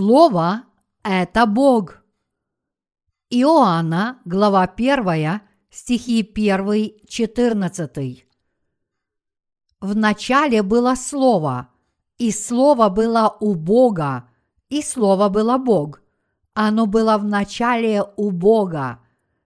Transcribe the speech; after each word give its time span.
Слово– 0.00 0.62
это 1.04 1.44
Бог. 1.44 2.02
Иоанна, 3.28 4.18
глава 4.24 4.62
1, 4.62 5.40
стихи 5.70 6.22
1, 6.22 7.06
14. 7.06 8.26
В 9.82 9.94
начале 9.94 10.62
было 10.62 10.94
Слово, 10.94 11.68
и 12.16 12.30
Слово 12.30 12.88
было 12.88 13.36
у 13.40 13.54
Бога, 13.54 14.26
и 14.70 14.80
Слово 14.80 15.28
было 15.28 15.58
Бог. 15.58 16.00
Оно 16.54 16.86
было 16.86 17.18
в 17.18 17.26
начале 17.26 18.02
у 18.16 18.30
Бога. 18.30 19.00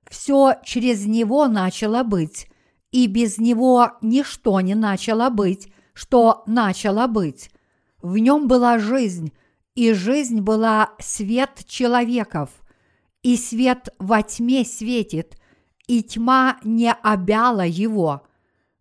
Все 0.09 0.55
через 0.65 1.05
Него 1.05 1.49
начало 1.49 2.05
быть, 2.05 2.49
и 2.93 3.09
без 3.09 3.39
Него 3.39 3.91
ничто 4.03 4.61
не 4.61 4.77
начало 4.77 5.31
быть, 5.31 5.73
что 5.95 6.45
начало 6.47 7.09
быть. 7.09 7.51
В 8.01 8.19
нем 8.19 8.47
была 8.47 8.79
жизнь, 8.79 9.33
и 9.75 9.93
жизнь 9.93 10.41
была 10.41 10.93
свет 10.99 11.65
человеков, 11.67 12.51
и 13.23 13.37
свет 13.37 13.89
во 13.99 14.23
тьме 14.23 14.65
светит, 14.65 15.37
и 15.87 16.03
тьма 16.03 16.59
не 16.63 16.93
обяла 16.93 17.67
его. 17.67 18.23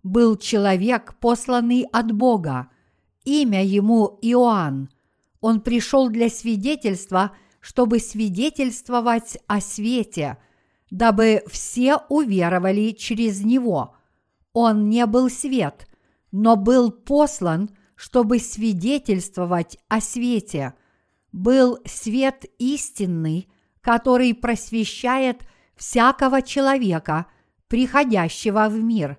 Был 0.03 0.37
человек, 0.37 1.15
посланный 1.19 1.87
от 1.91 2.11
Бога, 2.11 2.69
имя 3.23 3.63
ему 3.63 4.19
Иоанн. 4.21 4.89
Он 5.41 5.61
пришел 5.61 6.09
для 6.09 6.29
свидетельства, 6.29 7.31
чтобы 7.59 7.99
свидетельствовать 7.99 9.37
о 9.47 9.61
свете, 9.61 10.37
дабы 10.91 11.43
все 11.47 11.97
уверовали 12.09 12.91
через 12.91 13.43
него. 13.43 13.95
Он 14.51 14.89
не 14.89 15.05
был 15.05 15.29
свет, 15.29 15.87
но 16.31 16.55
был 16.55 16.91
послан, 16.91 17.69
чтобы 17.95 18.39
свидетельствовать 18.39 19.79
о 19.87 19.99
свете– 19.99 20.75
был 21.33 21.79
свет 21.85 22.45
истинный, 22.59 23.49
который 23.81 24.33
просвещает 24.33 25.41
всякого 25.75 26.41
человека, 26.41 27.25
приходящего 27.67 28.69
в 28.69 28.81
мир. 28.81 29.17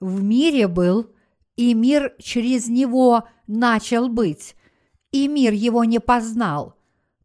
В 0.00 0.22
мире 0.22 0.68
был, 0.68 1.10
и 1.56 1.72
мир 1.72 2.12
через 2.18 2.68
него 2.68 3.24
начал 3.46 4.08
быть, 4.08 4.56
и 5.12 5.28
мир 5.28 5.52
его 5.52 5.84
не 5.84 6.00
познал. 6.00 6.76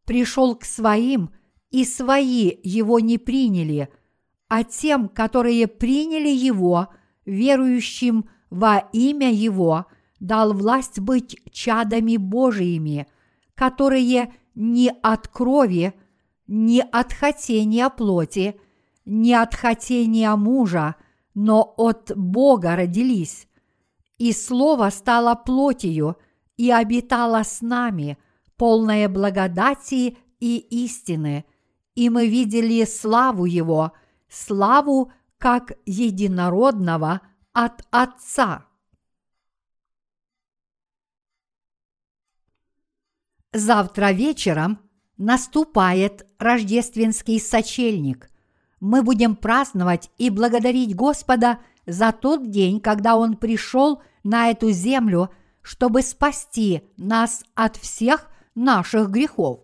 Пришел 0.06 0.56
к 0.56 0.64
своим, 0.64 1.32
и 1.72 1.84
свои 1.84 2.54
его 2.64 3.00
не 3.00 3.18
приняли, 3.18 3.90
а 4.48 4.64
тем, 4.64 5.10
которые 5.10 5.68
приняли 5.68 6.30
его, 6.30 6.90
верующим 7.26 8.30
во 8.50 8.78
имя 8.94 9.32
его, 9.32 9.88
дал 10.20 10.54
власть 10.54 11.00
быть 11.00 11.36
чадами 11.52 12.18
Божиими– 12.18 13.08
которые 13.60 14.34
не 14.56 14.90
от 15.04 15.28
крови, 15.28 15.94
не 16.48 16.82
от 16.82 17.12
хотения 17.12 17.90
плоти, 17.90 18.58
не 19.04 19.34
от 19.34 19.54
хотения 19.54 20.34
мужа, 20.38 20.96
но 21.36 21.74
от 21.76 22.14
Бога 22.16 22.78
родились. 22.78 23.50
И 24.18 24.32
Слово 24.32 24.92
стало 24.92 25.36
плотью 25.36 26.16
и 26.56 26.72
обитало 26.72 27.44
с 27.44 27.60
нами, 27.60 28.18
полное 28.56 29.10
благодати 29.10 30.18
и 30.40 30.58
истины, 30.86 31.44
и 31.96 32.10
мы 32.10 32.28
видели 32.28 32.86
славу 32.86 33.44
Его, 33.44 33.92
славу 34.30 35.12
как 35.38 35.74
единородного 35.86 37.20
от 37.52 37.86
Отца– 37.92 38.64
Завтра 43.54 44.12
вечером 44.12 44.80
наступает 45.18 46.28
рождественский 46.38 47.40
сочельник. 47.40 48.30
Мы 48.80 49.02
будем 49.02 49.36
праздновать 49.36 50.12
и 50.18 50.30
благодарить 50.30 50.96
Господа 50.96 51.58
за 51.88 52.12
тот 52.12 52.52
день, 52.52 52.80
когда 52.80 53.16
Он 53.16 53.36
пришел 53.36 54.04
на 54.24 54.52
эту 54.52 54.70
землю, 54.70 55.32
чтобы 55.64 56.04
спасти 56.04 56.84
нас 56.96 57.44
от 57.56 57.76
всех 57.76 58.28
наших 58.54 59.10
грехов. 59.10 59.62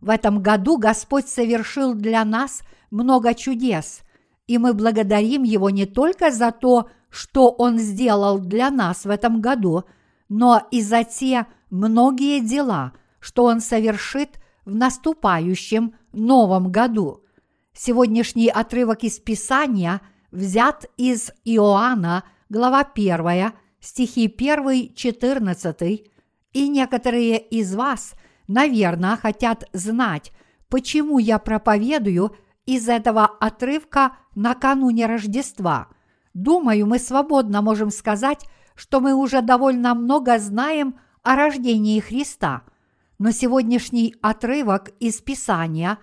В 0.00 0.10
этом 0.10 0.40
году 0.40 0.78
Господь 0.78 1.28
совершил 1.28 1.94
для 1.94 2.24
нас 2.24 2.62
много 2.92 3.34
чудес, 3.34 4.02
и 4.46 4.58
мы 4.58 4.74
благодарим 4.74 5.42
Его 5.42 5.70
не 5.70 5.86
только 5.86 6.30
за 6.30 6.52
то, 6.52 6.88
что 7.10 7.50
Он 7.50 7.78
сделал 7.78 8.38
для 8.38 8.70
нас 8.70 9.04
в 9.04 9.10
этом 9.10 9.40
году, 9.40 9.84
но 10.28 10.62
и 10.70 10.80
за 10.80 11.02
те 11.02 11.46
многие 11.68 12.38
дела– 12.38 12.92
что 13.24 13.44
Он 13.44 13.62
совершит 13.62 14.38
в 14.66 14.74
наступающем 14.74 15.94
новом 16.12 16.70
году. 16.70 17.24
Сегодняшний 17.72 18.48
отрывок 18.48 19.02
из 19.02 19.18
Писания 19.18 20.02
взят 20.30 20.84
из 20.98 21.32
Иоанна, 21.42 22.24
глава 22.50 22.80
1, 22.80 23.52
стихи 23.80 24.26
1, 24.26 24.94
14, 24.94 26.10
и 26.52 26.68
некоторые 26.68 27.38
из 27.38 27.74
вас, 27.74 28.12
наверное, 28.46 29.16
хотят 29.16 29.70
знать, 29.72 30.30
почему 30.68 31.18
я 31.18 31.38
проповедую 31.38 32.36
из 32.66 32.90
этого 32.90 33.24
отрывка 33.24 34.18
накануне 34.34 35.06
Рождества. 35.06 35.88
Думаю, 36.34 36.86
мы 36.86 36.98
свободно 36.98 37.62
можем 37.62 37.90
сказать, 37.90 38.44
что 38.74 39.00
мы 39.00 39.14
уже 39.14 39.40
довольно 39.40 39.94
много 39.94 40.38
знаем 40.38 40.96
о 41.22 41.36
рождении 41.36 42.00
Христа– 42.00 42.64
но 43.18 43.30
сегодняшний 43.30 44.14
отрывок 44.22 44.90
из 45.00 45.20
Писания 45.20 45.98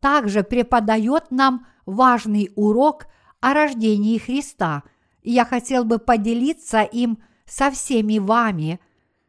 также 0.00 0.42
преподает 0.42 1.30
нам 1.30 1.66
важный 1.84 2.50
урок 2.56 3.06
о 3.40 3.54
рождении 3.54 4.18
Христа, 4.18 4.82
я 5.22 5.44
хотел 5.44 5.84
бы 5.84 5.98
поделиться 5.98 6.82
им 6.82 7.18
со 7.46 7.70
всеми 7.70 8.18
вами. 8.18 8.80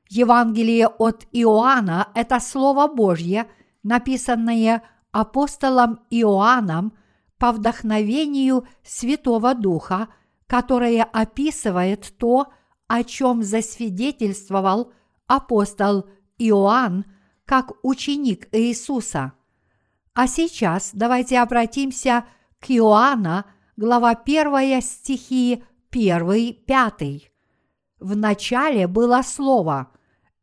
Евангелие 0.10 0.88
от 0.88 1.26
Иоанна– 1.32 2.10
это 2.16 2.40
Слово 2.40 2.88
Божье, 2.88 3.48
написанное 3.84 4.84
апостолом 5.12 6.00
Иоанном 6.10 6.94
по 7.38 7.52
вдохновению 7.52 8.68
Святого 8.84 9.54
Духа, 9.54 10.08
которое 10.48 11.04
описывает 11.04 12.14
то, 12.18 12.48
о 12.88 13.04
чем 13.04 13.44
засвидетельствовал 13.44 14.92
апостол 15.28 16.08
Иоанн– 16.38 17.06
как 17.48 17.72
ученик 17.82 18.50
Иисуса. 18.52 19.32
А 20.14 20.28
сейчас 20.28 20.92
давайте 20.94 21.40
обратимся 21.40 22.26
к 22.60 22.70
Иоанна, 22.70 23.46
глава 23.78 24.10
1 24.12 24.82
стихи 24.82 25.64
1-5. 25.92 27.22
В 28.00 28.18
начале 28.18 28.88
было 28.88 29.22
Слово, 29.24 29.92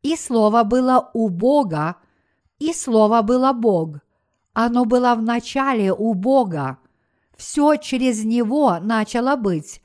и 0.01 0.15
Слово 0.15 0.63
было 0.63 1.11
у 1.13 1.29
Бога, 1.29 1.97
и 2.57 2.73
Слово 2.73 3.21
было 3.21 3.53
Бог. 3.53 3.99
Оно 4.53 4.85
было 4.85 5.13
в 5.13 5.21
начале 5.21 5.93
у 5.93 6.15
Бога. 6.15 6.79
Все 7.37 7.75
через 7.75 8.25
Него 8.25 8.79
начало 8.81 9.35
быть, 9.35 9.81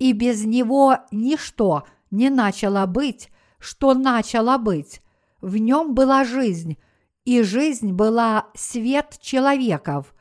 и 0.00 0.12
без 0.12 0.44
Него 0.44 0.98
ничто 1.12 1.84
не 2.10 2.30
начало 2.30 2.86
быть, 2.86 3.30
что 3.60 3.94
начало 3.94 4.58
быть 4.58 5.03
в 5.44 5.58
нем 5.58 5.94
была 5.94 6.24
жизнь, 6.24 6.78
и 7.24 7.42
жизнь 7.42 7.92
была 7.92 8.48
свет 8.54 9.18
человеков, 9.20 10.14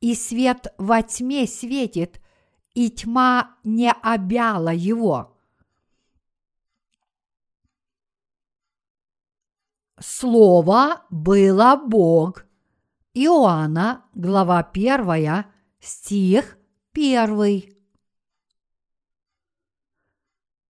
и 0.00 0.14
свет 0.14 0.72
во 0.78 1.02
тьме 1.02 1.46
светит, 1.46 2.20
и 2.74 2.88
тьма 2.90 3.56
не 3.64 3.90
обяла 3.90 4.72
его. 4.72 5.36
Слово 9.98 11.04
было 11.10 11.74
Бог. 11.74 12.44
Иоанна, 13.14 14.04
глава 14.14 14.60
1, 14.60 15.44
стих 15.80 16.56
1. 16.94 17.78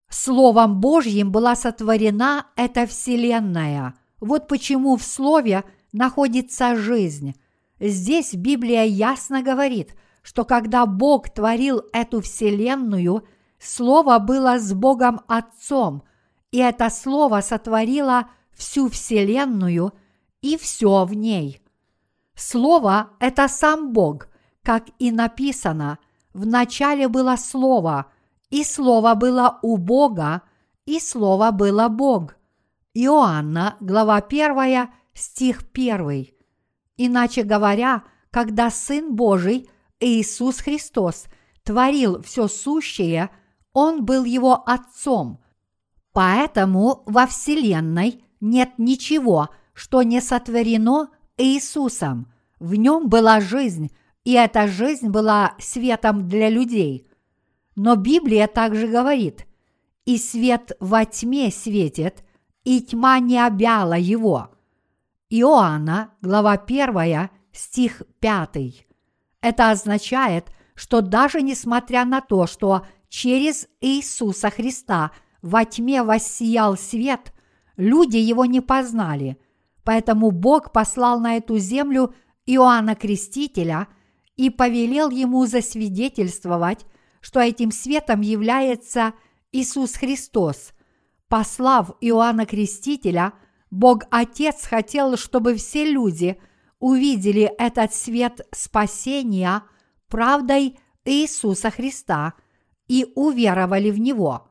Словом 0.09 0.81
Божьим 0.81 1.31
была 1.31 1.55
сотворена 1.55 2.47
эта 2.57 2.87
вселенная. 2.87 3.98
Вот 4.21 4.49
почему 4.49 4.97
в 4.97 5.03
Слове 5.03 5.65
находится 5.93 6.77
жизнь. 6.77 7.35
Здесь 7.81 8.35
Библия 8.35 8.85
ясно 8.85 9.43
говорит, 9.43 9.95
что 10.23 10.45
когда 10.45 10.87
Бог 10.87 11.31
творил 11.31 11.83
эту 11.93 12.21
вселенную, 12.21 13.25
Слово 13.59 14.19
было 14.19 14.59
с 14.59 14.73
Богом 14.73 15.21
Отцом, 15.27 16.03
и 16.53 16.59
это 16.59 16.91
Слово 16.91 17.41
сотворило 17.41 18.29
всю 18.53 18.89
вселенную 18.89 19.93
и 20.43 20.57
все 20.57 21.05
в 21.05 21.15
ней. 21.15 21.61
Слово– 22.35 23.11
это 23.21 23.49
сам 23.49 23.93
Бог, 23.93 24.29
как 24.63 24.85
и 24.99 25.11
написано, 25.11 25.99
в 26.33 26.47
начале 26.47 27.09
было 27.09 27.37
Слово– 27.37 28.07
и 28.51 28.65
Слово 28.65 29.15
было 29.15 29.59
у 29.63 29.77
Бога, 29.77 30.43
и 30.87 31.01
Слово 31.01 31.51
было 31.51 31.89
Бог. 31.89 32.37
Иоанна, 33.01 33.77
глава 33.79 34.17
1, 34.17 34.89
стих 35.15 35.63
1. 35.73 36.27
Иначе 36.97 37.45
говоря, 37.45 38.03
когда 38.33 38.71
Сын 38.73 39.15
Божий, 39.15 39.71
Иисус 40.01 40.59
Христос, 40.59 41.27
творил 41.63 42.21
все 42.23 42.49
сущее, 42.49 43.31
Он 43.73 44.05
был 44.05 44.25
его 44.25 44.65
Отцом. 44.67 45.39
Поэтому 46.13 47.05
во 47.07 47.29
Вселенной 47.29 48.25
нет 48.41 48.71
ничего, 48.79 49.51
что 49.75 50.03
не 50.03 50.21
сотворено 50.21 51.11
Иисусом. 51.37 52.33
В 52.59 52.75
нем 52.75 53.09
была 53.09 53.41
жизнь, 53.41 53.93
и 54.25 54.33
эта 54.33 54.67
жизнь 54.67 55.09
была 55.09 55.55
светом 55.61 56.29
для 56.29 56.49
людей. 56.49 57.09
Но 57.77 57.95
Библия 57.95 58.49
также 58.49 58.89
говорит, 58.89 59.47
и 60.05 60.19
свет 60.19 60.73
во 60.81 61.05
тьме 61.05 61.53
светит, 61.53 62.25
и 62.69 62.83
тьма 62.83 63.19
не 63.19 63.39
обяла 63.39 63.97
его. 63.97 64.51
Иоанна, 65.31 66.11
глава 66.21 66.53
1, 66.53 67.31
стих 67.51 68.03
5. 68.21 68.87
Это 69.41 69.71
означает, 69.71 70.51
что 70.75 71.01
даже 71.01 71.41
несмотря 71.41 72.05
на 72.05 72.21
то, 72.21 72.47
что 72.47 72.87
через 73.09 73.69
Иисуса 73.81 74.51
Христа 74.51 75.13
во 75.41 75.65
тьме 75.65 76.03
воссиял 76.03 76.77
свет, 76.77 77.33
люди 77.79 78.19
его 78.19 78.45
не 78.45 78.61
познали. 78.61 79.39
Поэтому 79.83 80.31
Бог 80.31 80.71
послал 80.71 81.21
на 81.21 81.39
эту 81.39 81.57
землю 81.57 82.15
Иоанна 82.45 82.97
Крестителя 82.97 83.89
и 84.37 84.51
повелел 84.51 85.09
ему 85.09 85.47
засвидетельствовать, 85.47 86.85
что 87.23 87.41
этим 87.41 87.73
светом 87.73 88.21
является 88.21 89.15
Иисус 89.53 89.95
Христос. 89.95 90.75
Послав 91.29 91.93
Иоанна 92.01 92.47
Крестителя, 92.47 93.35
Бог 93.71 94.05
Отец 94.11 94.65
хотел, 94.65 95.17
чтобы 95.17 95.57
все 95.57 95.85
люди 95.91 96.41
увидели 96.79 97.43
этот 97.59 97.93
свет 97.93 98.47
спасения 98.53 99.63
правдой 100.09 100.79
Иисуса 101.05 101.71
Христа 101.71 102.35
и 102.87 103.07
уверовали 103.15 103.91
в 103.91 104.01
Него. 104.01 104.49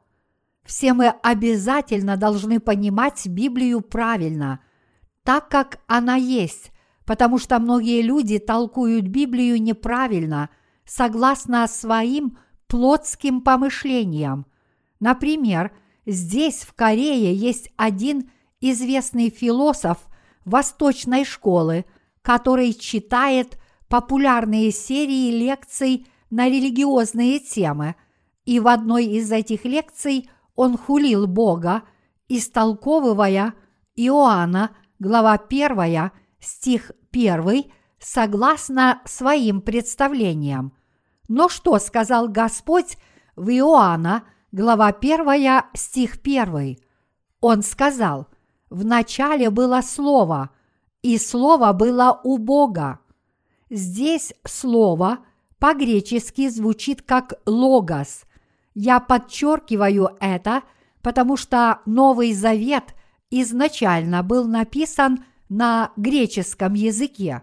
Все 0.64 0.94
мы 0.94 1.08
обязательно 1.08 2.18
должны 2.18 2.60
понимать 2.60 3.26
Библию 3.26 3.82
правильно, 3.82 4.60
так 5.24 5.50
как 5.50 5.80
она 5.88 6.16
есть, 6.16 6.72
потому 7.06 7.40
что 7.40 7.58
многие 7.60 8.02
люди 8.02 8.38
толкуют 8.38 9.08
Библию 9.08 9.62
неправильно, 9.62 10.50
согласно 10.86 11.66
своим 11.68 12.38
плотским 12.68 13.42
помышлениям. 13.42 14.46
Например, 15.00 15.72
здесь, 16.08 16.62
в 16.62 16.74
Корее, 16.74 17.34
есть 17.36 17.70
один 17.76 18.32
известный 18.62 19.30
философ 19.30 19.98
восточной 20.46 21.26
школы, 21.26 21.86
который 22.24 22.74
читает 22.74 23.60
популярные 23.88 24.72
серии 24.72 25.32
лекций 25.32 26.08
на 26.30 26.48
религиозные 26.48 27.40
темы, 27.40 27.96
и 28.46 28.60
в 28.60 28.68
одной 28.68 29.06
из 29.06 29.32
этих 29.32 29.66
лекций 29.66 30.30
он 30.56 30.78
хулил 30.78 31.28
Бога, 31.28 31.84
истолковывая 32.30 33.54
Иоанна, 33.96 34.72
глава 35.00 35.34
1, 35.34 36.12
стих 36.40 36.92
1, 37.12 37.66
согласно 38.00 39.02
своим 39.06 39.62
представлениям. 39.62 40.74
Но 41.28 41.50
что 41.50 41.78
сказал 41.80 42.30
Господь 42.30 42.98
в 43.36 43.50
Иоанна, 43.50 44.24
глава 44.52 44.88
1, 44.88 45.64
стих 45.74 46.18
1? 46.24 46.78
Он 47.42 47.64
сказал, 47.64 48.28
«В 48.70 48.86
начале 48.86 49.50
было 49.50 49.82
Слово, 49.82 50.52
и 51.02 51.18
Слово 51.18 51.74
было 51.74 52.20
у 52.24 52.38
Бога». 52.38 53.00
Здесь 53.70 54.34
Слово 54.46 55.20
по-гречески 55.60 56.50
звучит 56.50 57.02
как 57.02 57.34
«логос». 57.46 58.24
Я 58.74 59.00
подчеркиваю 59.00 60.12
это, 60.20 60.62
потому 61.02 61.36
что 61.36 61.80
Новый 61.86 62.34
Завет 62.34 62.96
изначально 63.32 64.24
был 64.24 64.46
написан 64.46 65.26
на 65.50 65.92
греческом 65.98 66.74
языке. 66.74 67.42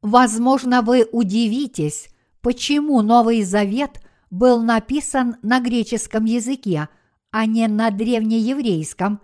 Возможно, 0.00 0.80
вы 0.82 1.06
удивитесь, 1.12 2.08
почему 2.40 3.02
Новый 3.02 3.42
Завет 3.42 4.00
был 4.30 4.62
написан 4.62 5.36
на 5.42 5.60
греческом 5.60 6.24
языке, 6.24 6.88
а 7.30 7.46
не 7.46 7.66
на 7.68 7.90
древнееврейском 7.90 9.20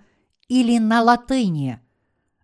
или 0.49 0.79
на 0.79 1.03
латыни. 1.03 1.81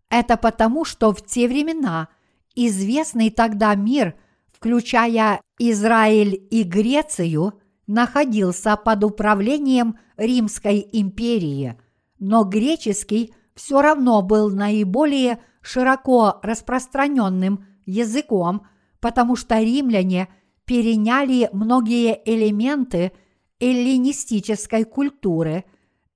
Это 0.08 0.36
потому, 0.36 0.84
что 0.84 1.12
в 1.12 1.24
те 1.24 1.48
времена 1.48 2.08
известный 2.54 3.30
тогда 3.30 3.74
мир, 3.74 4.14
включая 4.52 5.40
Израиль 5.58 6.46
и 6.50 6.62
Грецию, 6.62 7.60
находился 7.86 8.76
под 8.76 9.04
управлением 9.04 9.98
Римской 10.16 10.86
империи, 10.92 11.80
но 12.18 12.44
греческий 12.44 13.34
все 13.54 13.82
равно 13.82 14.22
был 14.22 14.50
наиболее 14.50 15.40
широко 15.60 16.38
распространенным 16.42 17.66
языком, 17.84 18.66
потому 19.00 19.34
что 19.34 19.60
римляне– 19.60 20.28
переняли 20.64 21.48
многие 21.52 22.20
элементы 22.24 23.12
эллинистической 23.60 24.84
культуры 24.84 25.64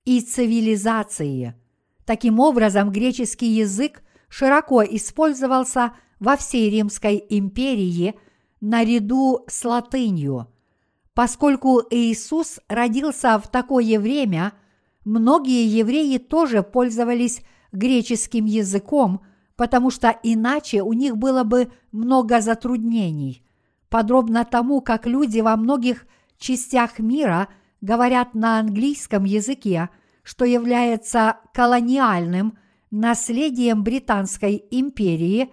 и 0.04 0.20
цивилизации. 0.20 1.54
Таким 2.04 2.40
образом, 2.40 2.90
греческий 2.90 3.48
язык 3.48 4.02
широко 4.28 4.82
использовался 4.82 5.93
во 6.20 6.37
всей 6.37 6.70
Римской 6.70 7.25
империи 7.28 8.14
наряду 8.60 9.44
с 9.48 9.64
латынью. 9.64 10.48
Поскольку 11.14 11.82
Иисус 11.90 12.60
родился 12.69 13.38
в 13.38 13.48
такое 13.48 13.98
время, 13.98 14.52
многие 15.04 15.66
евреи 15.66 16.19
тоже 16.19 16.62
пользовались 16.62 17.43
греческим 17.72 18.44
языком, 18.44 19.22
потому 19.56 19.91
что 19.91 20.17
иначе 20.22 20.82
у 20.82 20.93
них 20.93 21.17
было 21.17 21.43
бы 21.43 21.72
много 21.91 22.41
затруднений 22.41 23.45
подробно 23.96 24.44
тому, 24.44 24.82
как 24.82 25.06
люди 25.06 25.41
во 25.41 25.56
многих 25.56 26.06
частях 26.36 26.98
мира 26.98 27.48
говорят 27.81 28.34
на 28.34 28.58
английском 28.58 29.24
языке, 29.24 29.88
что 30.22 30.44
является 30.44 31.38
колониальным 31.55 32.58
наследием 32.91 33.82
Британской 33.82 34.62
империи, 34.70 35.50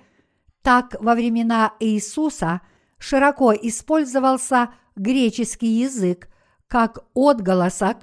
так 0.61 0.97
во 0.99 1.15
времена 1.15 1.71
Иисуса 1.79 2.59
широко 2.97 3.53
использовался 3.53 4.71
греческий 4.97 5.79
язык 5.79 6.27
как 6.67 7.05
отголосок 7.15 7.99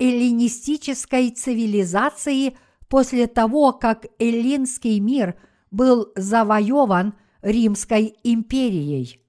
эллинистической 0.00 1.30
цивилизации 1.30 2.56
после 2.88 3.28
того, 3.28 3.72
как 3.72 4.06
эллинский 4.18 4.98
мир 4.98 5.36
был 5.70 6.08
завоеван 6.16 7.14
Римской 7.42 8.16
империей. 8.24 9.23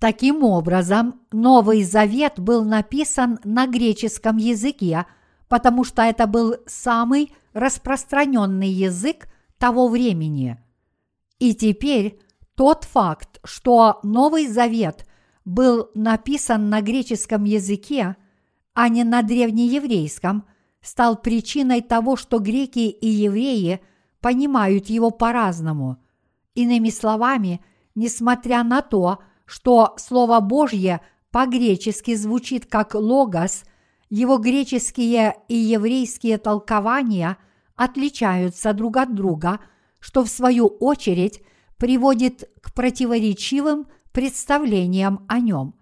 Таким 0.00 0.44
образом, 0.44 1.20
Новый 1.30 1.84
Завет 1.84 2.40
был 2.40 2.64
написан 2.64 3.38
на 3.44 3.66
греческом 3.66 4.38
языке, 4.38 5.04
потому 5.46 5.84
что 5.84 6.00
это 6.00 6.26
был 6.26 6.56
самый 6.66 7.34
распространенный 7.52 8.70
язык 8.70 9.28
того 9.58 9.88
времени. 9.88 10.56
И 11.38 11.54
теперь 11.54 12.18
тот 12.54 12.84
факт, 12.84 13.40
что 13.44 14.00
Новый 14.02 14.46
Завет 14.46 15.06
был 15.44 15.90
написан 15.94 16.70
на 16.70 16.80
греческом 16.80 17.44
языке, 17.44 18.16
а 18.72 18.88
не 18.88 19.04
на 19.04 19.20
древнееврейском, 19.20 20.46
стал 20.80 21.20
причиной 21.20 21.82
того, 21.82 22.16
что 22.16 22.38
греки 22.38 22.88
и 22.88 23.06
евреи 23.06 23.82
понимают 24.22 24.86
его 24.86 25.10
по-разному. 25.10 25.98
Иными 26.54 26.88
словами, 26.88 27.62
несмотря 27.94 28.64
на 28.64 28.80
то, 28.80 29.18
что 29.18 29.29
Слово 29.50 30.40
Божье 30.40 31.00
по-гречески 31.32 32.14
звучит 32.14 32.66
как 32.66 32.94
«логос», 32.94 33.64
его 34.08 34.38
греческие 34.38 35.36
и 35.48 35.54
еврейские 35.54 36.38
толкования 36.38 37.36
отличаются 37.76 38.72
друг 38.72 38.96
от 38.96 39.14
друга, 39.14 39.60
что 40.00 40.24
в 40.24 40.28
свою 40.28 40.66
очередь 40.66 41.42
приводит 41.78 42.50
к 42.60 42.74
противоречивым 42.74 43.86
представлениям 44.12 45.24
о 45.28 45.38
нем. 45.38 45.74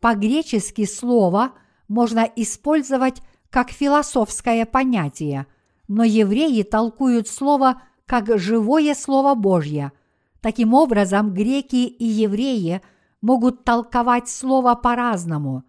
По-гречески 0.00 0.84
слово 0.84 1.52
можно 1.88 2.20
использовать 2.36 3.22
как 3.48 3.70
философское 3.70 4.66
понятие, 4.66 5.46
но 5.88 6.04
евреи 6.04 6.62
толкуют 6.62 7.28
слово 7.28 7.82
как 8.06 8.38
живое 8.38 8.94
Слово 8.94 9.34
Божье. 9.34 9.92
Таким 10.40 10.74
образом, 10.74 11.32
греки 11.32 11.86
и 11.86 12.04
евреи– 12.04 12.80
могут 13.20 13.64
толковать 13.64 14.28
Слово 14.28 14.74
по-разному. 14.74 15.64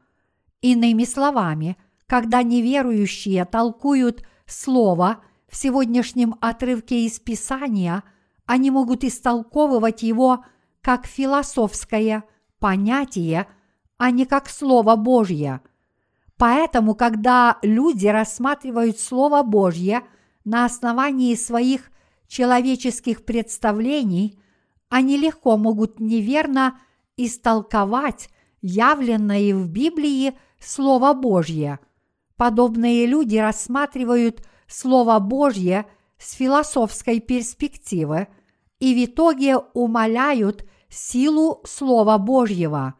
Иными 0.61 1.03
словами, 1.03 1.77
когда 2.07 2.43
неверующие 2.43 3.45
толкуют 3.45 4.23
Слово 4.45 5.23
в 5.47 5.55
сегодняшнем 5.55 6.35
отрывке 6.41 7.05
из 7.05 7.19
Писания, 7.19 8.03
они 8.45 8.71
могут 8.71 9.03
истолковывать 9.03 10.03
его 10.03 10.45
как 10.81 11.05
философское 11.05 12.23
понятие, 12.59 13.47
а 13.97 14.11
не 14.11 14.25
как 14.25 14.49
Слово 14.49 14.95
Божье. 14.95 15.61
Поэтому, 16.37 16.95
когда 16.95 17.59
люди 17.61 18.07
рассматривают 18.07 18.99
Слово 18.99 19.43
Божье 19.43 20.01
на 20.43 20.65
основании 20.65 21.35
своих 21.35 21.91
человеческих 22.27 23.25
представлений, 23.25 24.39
они 24.89 25.17
легко 25.17 25.57
могут 25.57 25.99
неверно 25.99 26.79
истолковать 27.17 28.29
явленное 28.61 29.53
в 29.55 29.67
Библии 29.67 30.37
Слово 30.59 31.13
Божье. 31.13 31.79
Подобные 32.35 33.05
люди 33.05 33.37
рассматривают 33.37 34.45
Слово 34.67 35.19
Божье 35.19 35.85
с 36.17 36.33
философской 36.33 37.19
перспективы 37.19 38.27
и 38.79 38.93
в 38.93 39.05
итоге 39.05 39.57
умаляют 39.57 40.65
силу 40.89 41.61
Слова 41.65 42.17
Божьего. 42.17 42.95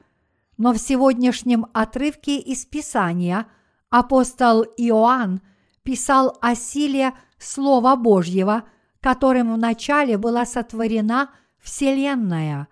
Но 0.57 0.73
в 0.73 0.77
сегодняшнем 0.77 1.67
отрывке 1.73 2.37
из 2.37 2.65
Писания 2.65 3.47
апостол 3.89 4.63
Иоанн 4.77 5.41
писал 5.83 6.37
о 6.41 6.55
силе 6.55 7.13
Слова 7.37 7.95
Божьего, 7.95 8.63
которым 8.99 9.53
вначале 9.53 10.17
была 10.17 10.45
сотворена 10.45 11.31
Вселенная. 11.59 12.67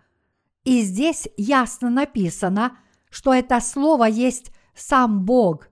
И 0.70 0.84
здесь 0.84 1.28
ясно 1.36 1.90
написано, 1.90 2.78
что 3.10 3.34
это 3.34 3.60
Слово 3.60 4.06
есть 4.06 4.52
сам 4.76 5.26
Бог. 5.26 5.70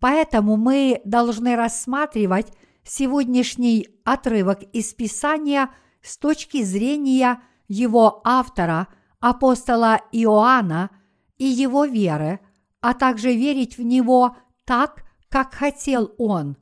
Поэтому 0.00 0.58
мы 0.58 1.00
должны 1.06 1.56
рассматривать 1.56 2.52
сегодняшний 2.84 3.88
отрывок 4.04 4.64
из 4.74 4.92
Писания 4.92 5.70
с 6.02 6.18
точки 6.18 6.62
зрения 6.62 7.40
его 7.68 8.20
автора, 8.22 8.88
апостола 9.18 9.98
Иоанна, 10.12 10.90
и 11.38 11.46
его 11.46 11.86
веры, 11.86 12.40
а 12.82 12.92
также 12.92 13.32
верить 13.32 13.78
в 13.78 13.82
него 13.82 14.36
так, 14.66 15.04
как 15.30 15.54
хотел 15.54 16.12
он. 16.18 16.58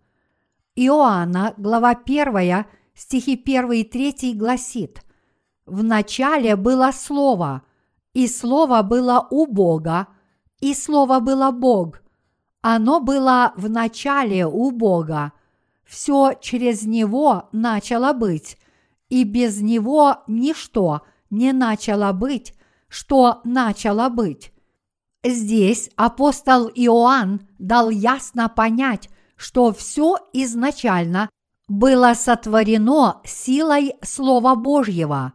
Иоанна, 0.76 1.52
глава 1.56 2.00
1, 2.06 2.64
стихи 2.94 3.32
1 3.44 3.73
и 3.73 3.82
3 3.82 4.35
гласит 4.35 5.02
«В 5.66 5.82
начале 5.82 6.56
было 6.56 6.90
Слово, 6.92 7.62
и 8.14 8.28
Слово 8.28 8.82
было 8.82 9.26
у 9.30 9.46
Бога, 9.46 10.06
и 10.61 10.75
Слово 10.75 11.20
было 11.20 11.50
Бог. 11.50 12.02
Оно 12.62 13.00
было 13.00 13.52
в 13.56 13.68
начале 13.68 14.46
у 14.46 14.70
Бога. 14.70 15.32
Все 15.85 16.32
через 16.40 16.82
Него 16.82 17.49
начало 17.52 18.12
быть, 18.12 18.58
и 19.08 19.25
без 19.25 19.61
Него 19.61 20.18
ничто 20.26 21.02
не 21.30 21.52
начало 21.52 22.12
быть, 22.12 22.54
что 22.88 23.40
начало 23.44 24.08
быть. 24.08 24.52
Здесь 25.25 25.90
апостол 25.96 26.68
Иоанн 26.68 27.46
дал 27.58 27.90
ясно 27.90 28.49
понять, 28.49 29.11
что 29.37 29.73
все 29.73 30.16
изначально 30.32 31.28
было 31.68 32.14
сотворено 32.14 33.20
силой 33.25 33.94
Слова 34.02 34.54
Божьего. 34.54 35.32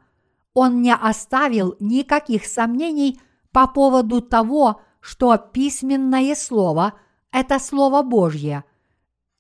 Он 0.54 0.82
не 0.82 0.94
оставил 0.94 1.76
никаких 1.80 2.46
сомнений 2.46 3.20
по 3.52 3.68
поводу 3.68 4.22
того, 4.22 4.82
что 5.00 5.38
письменное 5.38 6.36
Слово– 6.36 6.94
это 7.32 7.60
Слово 7.60 8.04
Божье. 8.04 8.64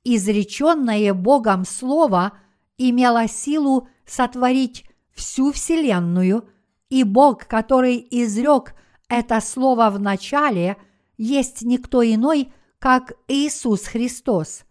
Изреченное 0.03 1.13
Богом 1.13 1.65
Слово 1.65 2.33
имело 2.77 3.27
силу 3.27 3.87
сотворить 4.05 4.85
всю 5.11 5.51
Вселенную, 5.51 6.47
и 6.89 7.03
Бог, 7.03 7.45
который 7.45 8.05
изрек 8.09 8.73
это 9.07 9.39
Слово 9.41 9.89
в 9.89 9.99
начале, 9.99 10.77
есть 11.17 11.61
никто 11.61 12.01
иной, 12.03 12.51
как 12.79 13.13
Иисус 13.27 13.85
Христос. 13.85 14.63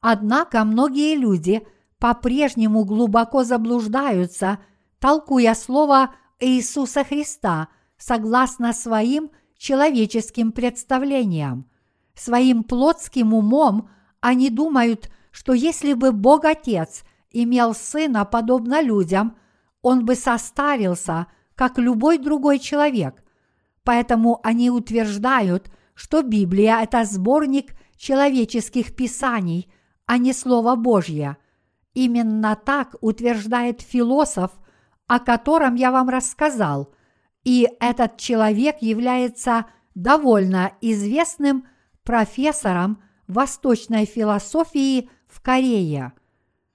Однако 0.00 0.64
многие 0.64 1.16
люди 1.16 1.66
по-прежнему 1.98 2.84
глубоко 2.84 3.44
заблуждаются, 3.44 4.58
толкуя 5.04 5.54
Слово 5.54 6.14
Иисуса 6.40 7.04
Христа 7.04 7.68
согласно 7.98 8.72
своим 8.72 9.30
человеческим 9.58 10.50
представлениям. 10.50 11.68
Своим 12.14 12.64
плотским 12.64 13.34
умом 13.34 13.90
они 14.20 14.48
думают, 14.48 15.10
что 15.30 15.52
если 15.52 15.92
бы 15.92 16.12
Бог 16.12 16.46
Отец 16.46 17.04
имел 17.30 17.74
сына 17.74 18.24
подобно 18.24 18.80
людям, 18.80 19.36
он 19.82 20.06
бы 20.06 20.14
состарился, 20.14 21.26
как 21.54 21.76
любой 21.76 22.16
другой 22.16 22.58
человек. 22.58 23.22
Поэтому 23.82 24.40
они 24.42 24.70
утверждают, 24.70 25.70
что 25.92 26.22
Библия– 26.22 26.80
это 26.82 27.04
сборник 27.04 27.74
человеческих 27.98 28.96
писаний, 28.96 29.70
а 30.06 30.16
не 30.16 30.32
Слово 30.32 30.76
Божье. 30.76 31.36
Именно 31.92 32.56
так 32.56 32.96
утверждает 33.02 33.82
философ, 33.82 34.52
о 35.06 35.18
котором 35.18 35.74
я 35.74 35.90
вам 35.90 36.08
рассказал, 36.08 36.92
и 37.44 37.68
этот 37.80 38.16
человек 38.16 38.78
является 38.80 39.66
довольно 39.94 40.72
известным 40.80 41.66
профессором 42.02 43.02
восточной 43.26 44.06
философии 44.06 45.10
в 45.28 45.40
Корее. 45.40 46.12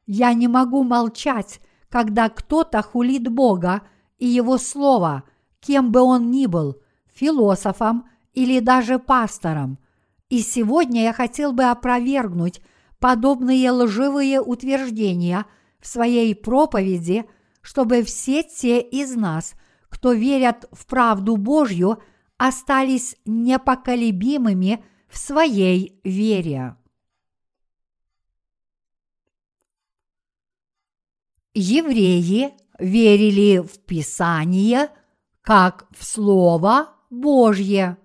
Я 0.05 0.33
не 0.33 0.48
могу 0.48 0.83
молчать, 0.83 1.59
когда 1.89 2.29
кто-то 2.29 2.81
хулит 2.81 3.27
Бога 3.27 3.81
и 4.17 4.27
Его 4.27 4.57
Слово, 4.57 5.24
кем 5.59 5.91
бы 5.91 6.01
он 6.01 6.31
ни 6.31 6.45
был, 6.45 6.81
философом 7.13 8.07
или 8.33 8.59
даже 8.59 9.00
пастором. 9.00 9.79
И 10.29 10.41
сегодня 10.41 11.03
я 11.03 11.13
хотел 11.13 11.53
бы 11.53 11.63
опровергнуть 11.63 12.62
подобные 13.00 13.71
лживые 13.71 14.41
утверждения 14.41 15.45
в 15.79 15.88
своей 15.88 16.36
проповеди, 16.36 17.25
чтобы 17.62 18.04
все 18.04 18.44
те 18.44 18.82
из 18.82 19.16
нас, 19.16 19.56
кто 19.89 20.13
верят 20.13 20.68
в 20.72 20.86
правду 20.86 21.38
Божью, 21.38 22.01
остались 22.38 23.16
непоколебимыми 23.25 24.84
в 25.08 25.18
своей 25.18 26.00
вере. 26.04 26.75
Евреи 31.54 32.54
верили 32.78 33.60
в 33.60 33.80
Писание 33.80 34.89
как 35.42 35.88
в 35.92 36.06
Слово 36.06 36.96
Божье. 37.10 37.98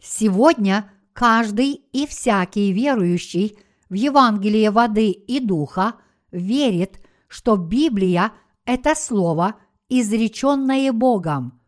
Сегодня 0.00 0.90
каждый 1.12 1.72
и 1.72 2.06
всякий 2.06 2.72
верующий 2.72 3.58
в 3.88 3.94
Евангелие 3.94 4.70
воды 4.70 5.10
и 5.10 5.40
духа 5.40 5.96
верит, 6.32 7.00
что 7.28 7.56
Библия– 7.56 8.32
это 8.64 8.94
Слово, 8.94 9.56
изреченное 9.88 10.92
Богом. 10.92 11.60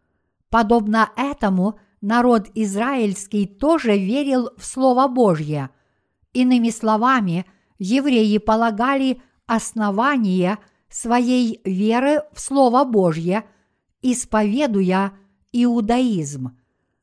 Подобно 0.51 1.11
этому 1.17 1.79
народ 2.01 2.49
израильский 2.55 3.47
тоже 3.47 3.97
верил 3.97 4.51
в 4.57 4.65
Слово 4.65 5.09
Божье. 5.09 5.71
Иными 6.33 6.71
словами, 6.71 7.47
евреи 7.79 8.39
полагали 8.39 9.23
основание 9.47 10.59
своей 10.89 11.61
веры 11.65 12.23
в 12.33 12.41
Слово 12.41 12.85
Божье, 12.85 13.45
исповедуя 14.03 15.13
иудаизм. 15.53 16.57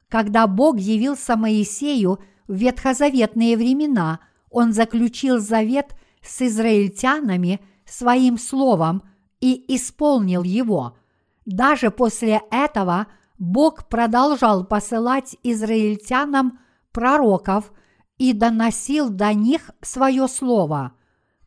Когда 0.09 0.47
Бог 0.47 0.77
явился 0.77 1.35
Моисею 1.35 2.19
в 2.47 2.53
ветхозаветные 2.53 3.57
времена, 3.57 4.19
он 4.49 4.73
заключил 4.73 5.39
завет 5.39 5.95
с 6.21 6.41
израильтянами 6.41 7.61
своим 7.85 8.37
словом 8.37 9.03
и 9.39 9.75
исполнил 9.75 10.43
его. 10.43 10.97
Даже 11.45 11.91
после 11.91 12.41
этого 12.51 13.07
Бог 13.37 13.87
продолжал 13.87 14.65
посылать 14.65 15.37
израильтянам 15.43 16.59
пророков 16.91 17.71
и 18.17 18.33
доносил 18.33 19.09
до 19.09 19.33
них 19.33 19.71
свое 19.81 20.27
слово. 20.27 20.93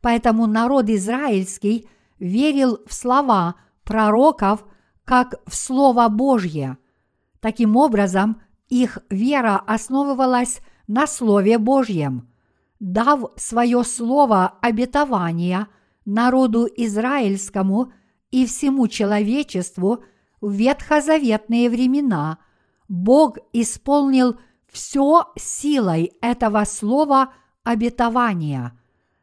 Поэтому 0.00 0.46
народ 0.46 0.88
израильский 0.88 1.88
верил 2.18 2.80
в 2.86 2.94
слова 2.94 3.56
пророков 3.84 4.64
как 5.04 5.34
в 5.46 5.54
Слово 5.54 6.08
Божье. 6.08 6.78
Таким 7.40 7.76
образом, 7.76 8.40
их 8.68 8.98
вера 9.10 9.62
основывалась 9.66 10.60
на 10.86 11.06
Слове 11.06 11.58
Божьем. 11.58 12.31
Дав 12.82 13.32
свое 13.36 13.84
слово 13.84 14.58
обетования 14.60 15.68
народу 16.04 16.66
израильскому 16.76 17.92
и 18.30 18.44
всему 18.44 18.88
человечеству 18.88 20.04
в 20.40 20.52
ветхозаветные 20.52 21.70
времена, 21.70 22.38
Бог 22.88 23.38
исполнил 23.52 24.36
все 24.70 25.32
силой 25.36 26.12
этого 26.20 26.64
слова 26.64 27.32
обетования– 27.64 28.76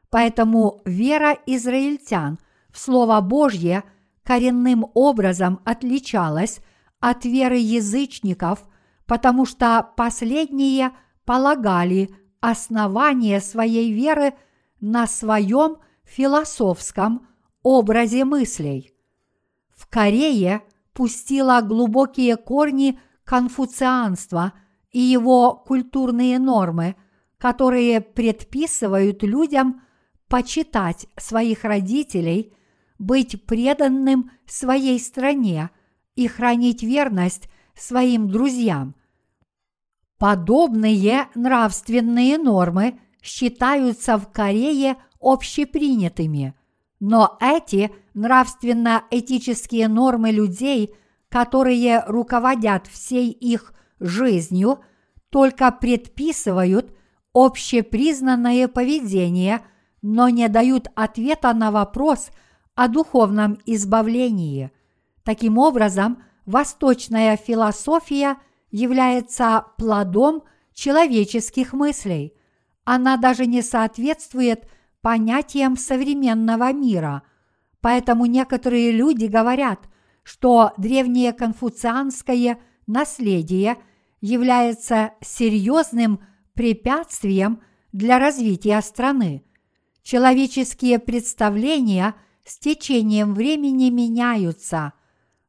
Поэтому 0.10 0.82
вера 0.86 1.38
израильтян 1.46 2.40
в 2.72 2.80
Слово 2.80 3.22
Божье 3.22 3.84
коренным 4.24 4.88
образом 4.94 5.60
отличалась 5.66 6.62
от 7.00 7.26
веры 7.26 7.58
язычников, 7.58 8.66
потому 9.06 9.46
что 9.46 9.88
последние 9.96 10.92
полагали 11.26 12.10
основание 12.42 13.42
своей 13.42 13.92
веры 13.92 14.34
на 14.80 15.08
своем 15.08 15.78
философском 16.04 17.28
образе 17.64 18.26
мыслей. 18.26 18.94
В 19.76 19.88
Корее 19.88 20.62
пустило 20.94 21.62
глубокие 21.62 22.36
корни 22.38 23.00
конфуцианства 23.24 24.54
и 24.92 25.00
его 25.00 25.54
культурные 25.54 26.40
нормы, 26.40 26.96
которые 27.38 28.02
предписывают 28.02 29.24
людям 29.24 29.82
почитать 30.28 31.08
своих 31.18 31.64
родителей, 31.64 32.54
быть 32.98 33.46
преданным 33.46 34.32
своей 34.46 35.00
стране 35.00 35.70
и 36.16 36.28
хранить 36.28 36.84
верность 36.84 37.50
своим 37.76 38.30
друзьям. 38.30 38.96
Подобные 40.20 41.30
нравственные 41.34 42.38
нормы 42.38 43.00
считаются 43.24 44.18
в 44.18 44.30
Корее 44.30 44.98
общепринятыми, 45.22 46.56
но 47.00 47.38
эти 47.40 47.90
нравственно-этические 48.14 49.88
нормы 49.88 50.32
людей, 50.32 50.94
которые 51.30 52.04
руководят 52.06 52.88
всей 52.88 53.32
их 53.32 53.74
жизнью, 54.02 54.80
только 55.30 55.72
предписывают 55.72 56.94
общепризнанное 57.34 58.68
поведение, 58.68 59.62
но 60.02 60.28
не 60.28 60.50
дают 60.50 60.90
ответа 60.96 61.54
на 61.54 61.72
вопрос 61.72 62.32
о 62.76 62.90
духовном 62.90 63.58
избавлении. 63.66 64.72
Таким 65.24 65.58
образом, 65.58 66.24
восточная 66.46 67.38
философия– 67.38 68.36
является 68.72 69.66
плодом 69.78 70.44
человеческих 70.74 71.74
мыслей. 71.74 72.34
Она 72.84 73.18
даже 73.18 73.46
не 73.46 73.62
соответствует 73.62 74.70
понятиям 75.02 75.78
современного 75.78 76.72
мира. 76.74 77.24
Поэтому 77.82 78.26
некоторые 78.26 78.92
люди 78.92 79.26
говорят, 79.26 79.90
что 80.24 80.74
древнее 80.78 81.34
конфуцианское 81.34 82.60
наследие 82.88 83.78
является 84.22 85.14
серьезным 85.22 86.20
препятствием 86.54 87.62
для 87.92 88.20
развития 88.20 88.82
страны. 88.82 89.44
Человеческие 90.04 91.00
представления 91.00 92.16
с 92.46 92.58
течением 92.58 93.34
времени 93.34 93.90
меняются, 93.90 94.94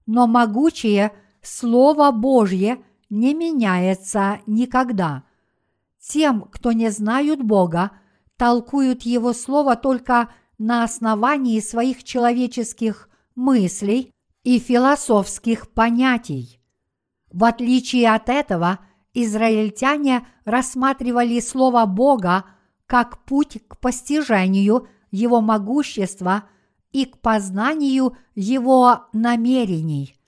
но 0.06 0.26
могучее 0.26 1.12
Слово 1.42 2.10
Божье– 2.10 2.82
не 3.10 3.34
меняется 3.34 4.40
никогда. 4.46 5.24
Тем, 6.00 6.42
кто 6.42 6.72
не 6.72 6.90
знают 6.90 7.42
Бога, 7.42 7.90
толкуют 8.36 9.02
Его 9.02 9.32
Слово 9.32 9.76
только 9.76 10.32
на 10.56 10.84
основании 10.84 11.60
своих 11.60 12.04
человеческих 12.04 13.08
мыслей 13.34 14.12
и 14.44 14.58
философских 14.58 15.70
понятий. 15.70 16.60
В 17.30 17.44
отличие 17.44 18.12
от 18.12 18.28
этого, 18.28 18.78
израильтяне 19.12 20.26
рассматривали 20.44 21.40
Слово 21.40 21.84
Бога 21.86 22.44
как 22.86 23.24
путь 23.24 23.58
к 23.68 23.78
постижению 23.78 24.88
Его 25.10 25.40
могущества 25.40 26.44
и 26.92 27.04
к 27.04 27.18
познанию 27.18 28.16
Его 28.34 29.06
намерений. 29.12 30.19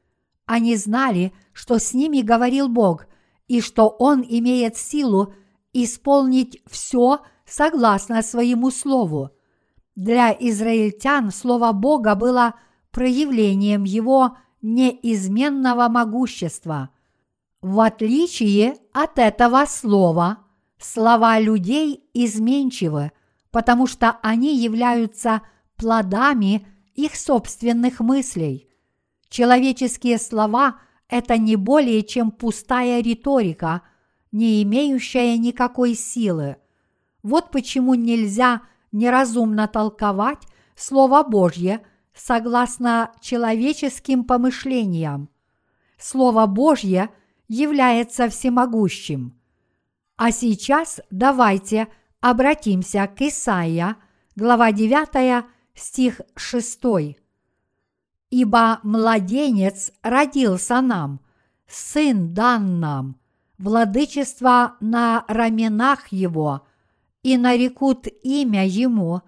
Они 0.46 0.76
знали, 0.76 1.32
что 1.52 1.78
с 1.78 1.94
ними 1.94 2.20
говорил 2.20 2.68
Бог, 2.68 3.06
и 3.48 3.60
что 3.60 3.88
Он 3.88 4.24
имеет 4.26 4.76
силу 4.76 5.34
исполнить 5.72 6.62
все 6.70 7.20
согласно 7.46 8.22
своему 8.22 8.70
слову. 8.70 9.30
Для 9.94 10.32
израильтян 10.32 11.30
слово 11.30 11.72
Бога 11.72 12.14
было 12.14 12.54
проявлением 12.90 13.84
Его 13.84 14.36
неизменного 14.62 15.88
могущества. 15.88 16.90
В 17.60 17.80
отличие 17.80 18.76
от 18.92 19.18
этого 19.18 19.66
слова, 19.66 20.38
слова 20.78 21.38
людей 21.38 22.04
изменчивы, 22.14 23.12
потому 23.50 23.86
что 23.86 24.18
они 24.22 24.56
являются 24.56 25.42
плодами 25.76 26.66
их 26.94 27.16
собственных 27.16 28.00
мыслей. 28.00 28.68
Человеческие 29.32 30.18
слова– 30.18 30.78
это 31.08 31.38
не 31.38 31.56
более 31.56 32.02
чем 32.02 32.30
пустая 32.30 33.00
риторика, 33.00 33.80
не 34.30 34.62
имеющая 34.62 35.38
никакой 35.38 35.94
силы. 35.94 36.56
Вот 37.22 37.50
почему 37.50 37.94
нельзя 37.94 38.60
неразумно 38.92 39.68
толковать 39.68 40.42
Слово 40.76 41.22
Божье 41.22 41.80
согласно 42.14 43.10
человеческим 43.22 44.24
помышлениям. 44.24 45.30
Слово 45.96 46.44
Божье 46.44 47.08
является 47.48 48.28
всемогущим. 48.28 49.40
А 50.18 50.30
сейчас 50.30 51.00
давайте 51.10 51.88
обратимся 52.20 53.06
к 53.06 53.22
Исаия, 53.22 53.96
глава 54.36 54.72
9, 54.72 55.46
стих 55.74 56.20
6 56.36 57.21
ибо 58.32 58.80
младенец 58.82 59.92
родился 60.02 60.80
нам, 60.80 61.20
сын 61.68 62.32
дан 62.32 62.80
нам, 62.80 63.20
владычество 63.58 64.76
на 64.80 65.26
раменах 65.28 66.08
его, 66.08 66.66
и 67.22 67.36
нарекут 67.36 68.06
имя 68.22 68.66
ему 68.66 69.20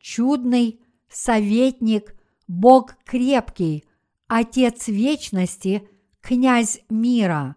чудный 0.00 0.80
советник, 1.10 2.16
Бог 2.48 2.96
крепкий, 3.04 3.84
Отец 4.28 4.88
вечности, 4.88 5.86
князь 6.22 6.80
мира. 6.88 7.54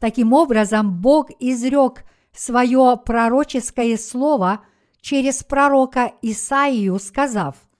Таким 0.00 0.32
образом, 0.32 1.00
Бог 1.00 1.30
изрек 1.38 2.04
свое 2.32 3.00
пророческое 3.04 3.96
слово 3.96 4.64
через 5.00 5.44
пророка 5.44 6.12
Исаию, 6.20 6.98
сказав– 6.98 7.54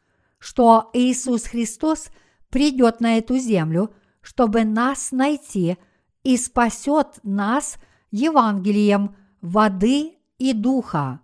что 0.40 0.90
Иисус 0.94 1.44
Христос 1.44 2.08
придет 2.50 3.00
на 3.00 3.18
эту 3.18 3.38
землю, 3.38 3.94
чтобы 4.20 4.64
нас 4.64 5.12
найти 5.12 5.78
и 6.22 6.36
спасет 6.36 7.18
нас 7.22 7.76
Евангелием 8.10 9.16
воды 9.40 10.18
и 10.38 10.52
духа. 10.52 11.20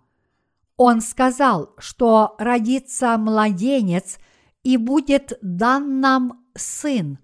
Он 0.77 1.01
сказал, 1.01 1.73
что 1.77 2.35
родится 2.39 3.17
младенец 3.17 4.17
и 4.63 4.77
будет 4.77 5.37
дан 5.41 5.99
нам 5.99 6.45
сын, 6.55 7.19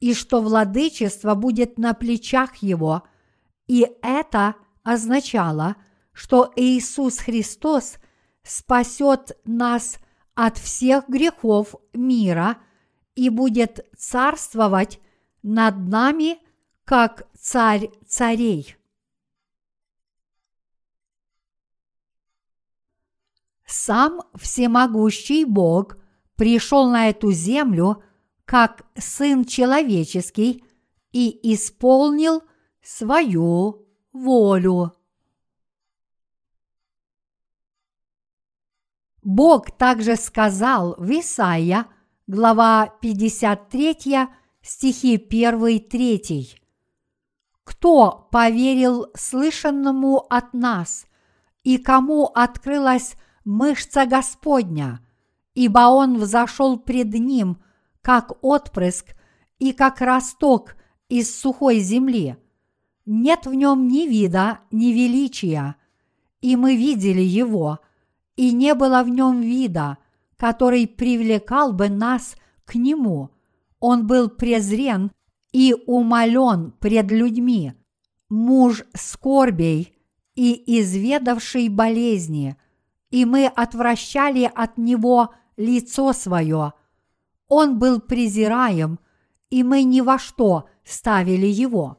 и 0.00 0.14
что 0.14 0.40
владычество 0.40 1.34
будет 1.34 1.78
на 1.78 1.94
плечах 1.94 2.56
его, 2.56 3.02
и 3.66 3.86
это 4.02 4.56
означало, 4.82 5.76
что 6.12 6.52
Иисус 6.56 7.18
Христос 7.18 7.96
спасет 8.42 9.36
нас 9.44 9.98
от 10.34 10.58
всех 10.58 11.08
грехов 11.08 11.74
мира 11.92 12.58
и 13.16 13.30
будет 13.30 13.84
царствовать 13.96 15.00
над 15.42 15.76
нами, 15.88 16.38
как 16.84 17.26
царь 17.36 17.90
царей. 18.06 18.76
Сам 23.66 24.20
всемогущий 24.34 25.44
Бог 25.44 25.96
пришел 26.36 26.88
на 26.88 27.08
эту 27.08 27.32
землю 27.32 28.02
как 28.44 28.86
Сын 28.96 29.44
Человеческий 29.44 30.62
и 31.10 31.54
исполнил 31.54 32.42
свою 32.80 33.88
волю. 34.12 34.92
Бог 39.22 39.76
также 39.76 40.14
сказал 40.14 40.94
в 40.98 41.10
Исаия, 41.10 41.88
глава 42.26 42.92
53, 43.00 44.28
стихи 44.60 45.16
1-3. 45.16 46.58
Кто 47.64 48.28
поверил 48.32 49.06
слышанному 49.14 50.26
от 50.28 50.52
нас, 50.52 51.06
и 51.62 51.78
кому 51.78 52.26
открылась 52.26 53.14
мышца 53.44 54.06
Господня, 54.06 55.00
ибо 55.54 55.88
он 55.88 56.18
взошел 56.18 56.78
пред 56.78 57.14
ним, 57.14 57.62
как 58.02 58.32
отпрыск 58.44 59.14
и 59.58 59.72
как 59.72 60.00
росток 60.00 60.76
из 61.08 61.32
сухой 61.38 61.78
земли. 61.78 62.36
Нет 63.04 63.46
в 63.46 63.54
нем 63.54 63.86
ни 63.86 64.06
вида, 64.06 64.60
ни 64.72 64.86
величия, 64.86 65.76
и 66.40 66.56
мы 66.56 66.76
видели 66.76 67.22
его– 67.22 67.78
и 68.36 68.52
не 68.52 68.74
было 68.74 69.02
в 69.02 69.08
нем 69.08 69.40
вида, 69.40 69.98
который 70.36 70.86
привлекал 70.86 71.72
бы 71.72 71.88
нас 71.88 72.36
к 72.64 72.74
Нему. 72.74 73.30
Он 73.80 74.06
был 74.06 74.28
презрен 74.28 75.10
и 75.52 75.74
умолен 75.86 76.72
пред 76.80 77.10
людьми, 77.10 77.72
муж 78.28 78.84
скорбей 78.94 79.96
и 80.34 80.80
изведавший 80.80 81.68
болезни, 81.68 82.56
и 83.10 83.24
мы 83.24 83.46
отвращали 83.46 84.50
от 84.54 84.76
Него 84.76 85.34
лицо 85.56 86.12
свое. 86.12 86.74
Он 87.48 87.78
был 87.78 88.00
презираем, 88.00 88.98
и 89.50 89.62
мы 89.62 89.84
ни 89.84 90.00
во 90.00 90.18
что 90.18 90.68
ставили 90.84 91.46
Его. 91.46 91.98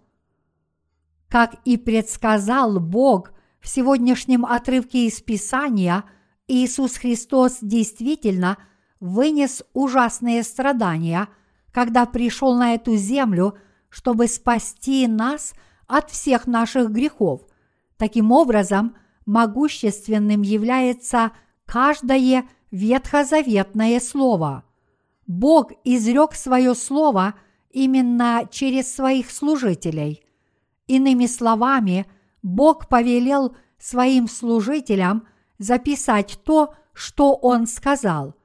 Как 1.29 1.55
и 1.65 1.77
предсказал 1.77 2.79
Бог 2.79 3.31
в 3.59 3.67
сегодняшнем 3.67 4.45
отрывке 4.45 5.07
из 5.07 5.19
Писания, 5.21 6.03
Иисус 6.47 6.97
Христос 6.97 7.57
действительно 7.61 8.57
вынес 8.99 9.63
ужасные 9.73 10.43
страдания, 10.43 11.27
когда 11.71 12.05
пришел 12.05 12.55
на 12.55 12.73
эту 12.73 12.95
землю, 12.95 13.57
чтобы 13.89 14.27
спасти 14.27 15.07
нас 15.07 15.53
от 15.87 16.09
всех 16.09 16.47
наших 16.47 16.91
грехов. 16.91 17.41
Таким 17.97 18.31
образом, 18.31 18.95
могущественным 19.25 20.41
является 20.41 21.31
каждое 21.65 22.47
ветхозаветное 22.71 23.99
слово. 23.99 24.63
Бог 25.25 25.71
изрек 25.83 26.33
свое 26.33 26.73
слово 26.73 27.35
именно 27.71 28.47
через 28.49 28.93
своих 28.93 29.29
служителей. 29.29 30.23
Иными 30.87 31.25
словами, 31.25 32.05
Бог 32.41 32.87
повелел 32.87 33.55
своим 33.77 34.27
служителям 34.27 35.27
записать 35.59 36.39
то, 36.43 36.73
что 36.93 37.33
Он 37.35 37.67
сказал. 37.67 38.35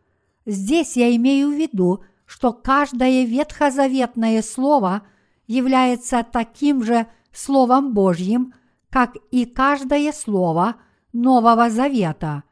Здесь 0.47 0.97
я 0.97 1.15
имею 1.17 1.51
в 1.51 1.53
виду, 1.53 2.05
что 2.27 2.53
каждое 2.53 3.25
ветхозаветное 3.25 4.43
слово 4.43 5.03
является 5.47 6.25
таким 6.31 6.83
же 6.83 7.07
Словом 7.33 7.95
Божьим, 7.95 8.55
как 8.91 9.17
и 9.31 9.47
каждое 9.47 10.13
слово 10.13 10.77
Нового 11.13 11.71
Завета. 11.71 12.45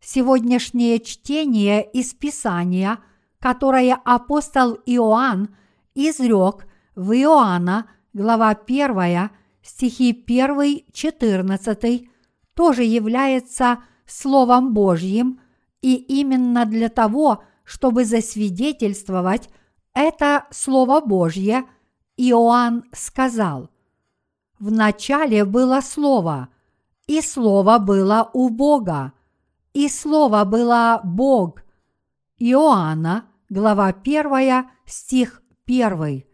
Сегодняшнее 0.00 0.98
чтение 1.00 1.82
из 1.82 2.14
Писания, 2.14 2.98
которое 3.38 3.94
апостол 3.94 4.78
Иоанн 4.86 5.54
изрек 5.94 6.66
в 6.94 7.12
Иоанна, 7.12 7.86
глава 8.12 8.50
1, 8.50 9.30
стихи 9.62 10.12
1-14, 10.26 12.08
тоже 12.54 12.82
является 12.84 13.82
Словом 14.06 14.74
Божьим, 14.74 15.40
и 15.80 15.94
именно 15.94 16.64
для 16.66 16.88
того, 16.88 17.42
чтобы 17.64 18.04
засвидетельствовать 18.04 19.48
это 19.94 20.46
Слово 20.50 21.00
Божье, 21.00 21.64
Иоанн 22.16 22.84
сказал, 22.92 23.70
«В 24.58 24.70
начале 24.70 25.44
было 25.44 25.80
Слово, 25.80 26.48
и 27.06 27.20
Слово 27.20 27.78
было 27.78 28.30
у 28.32 28.48
Бога, 28.48 29.12
и 29.72 29.88
Слово 29.88 30.44
было 30.44 31.00
Бог». 31.04 31.62
Иоанна, 32.38 33.26
глава 33.48 33.88
1, 33.88 34.66
стих 34.86 35.42
1. 35.66 36.24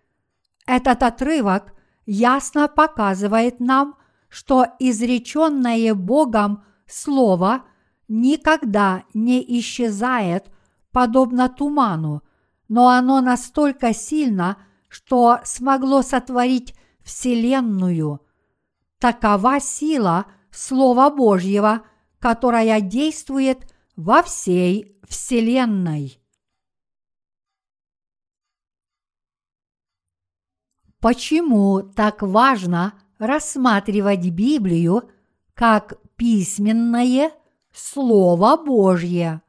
Этот 0.66 1.02
отрывок 1.02 1.74
ясно 2.06 2.68
показывает 2.68 3.60
нам, 3.60 3.96
что 4.28 4.66
изреченное 4.78 5.94
Богом 5.94 6.64
Слово 6.90 7.66
никогда 8.08 9.04
не 9.14 9.40
исчезает 9.60 10.50
подобно 10.90 11.48
туману, 11.48 12.22
но 12.68 12.88
оно 12.88 13.20
настолько 13.20 13.94
сильно, 13.94 14.56
что 14.88 15.38
смогло 15.44 16.02
сотворить 16.02 16.74
Вселенную. 17.04 18.20
Такова 18.98 19.60
сила 19.60 20.26
Слова 20.50 21.10
Божьего, 21.10 21.84
которая 22.18 22.80
действует 22.80 23.72
во 23.94 24.24
всей 24.24 24.98
Вселенной. 25.08 26.20
Почему 30.98 31.82
так 31.82 32.20
важно 32.20 32.94
рассматривать 33.18 34.28
Библию 34.28 35.08
как 35.54 35.94
письменное 36.20 37.32
Слово 37.72 38.62
Божье? 38.62 39.40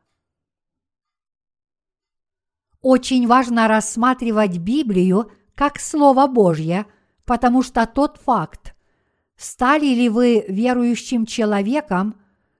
Очень 2.79 3.27
важно 3.27 3.67
рассматривать 3.67 4.57
Библию 4.57 5.29
как 5.53 5.81
Слово 5.81 6.27
Божье, 6.27 6.85
потому 7.25 7.61
что 7.61 7.85
тот 7.85 8.19
факт, 8.19 8.73
стали 9.35 9.87
ли 9.87 10.07
вы 10.07 10.45
верующим 10.47 11.25
человеком, 11.25 12.15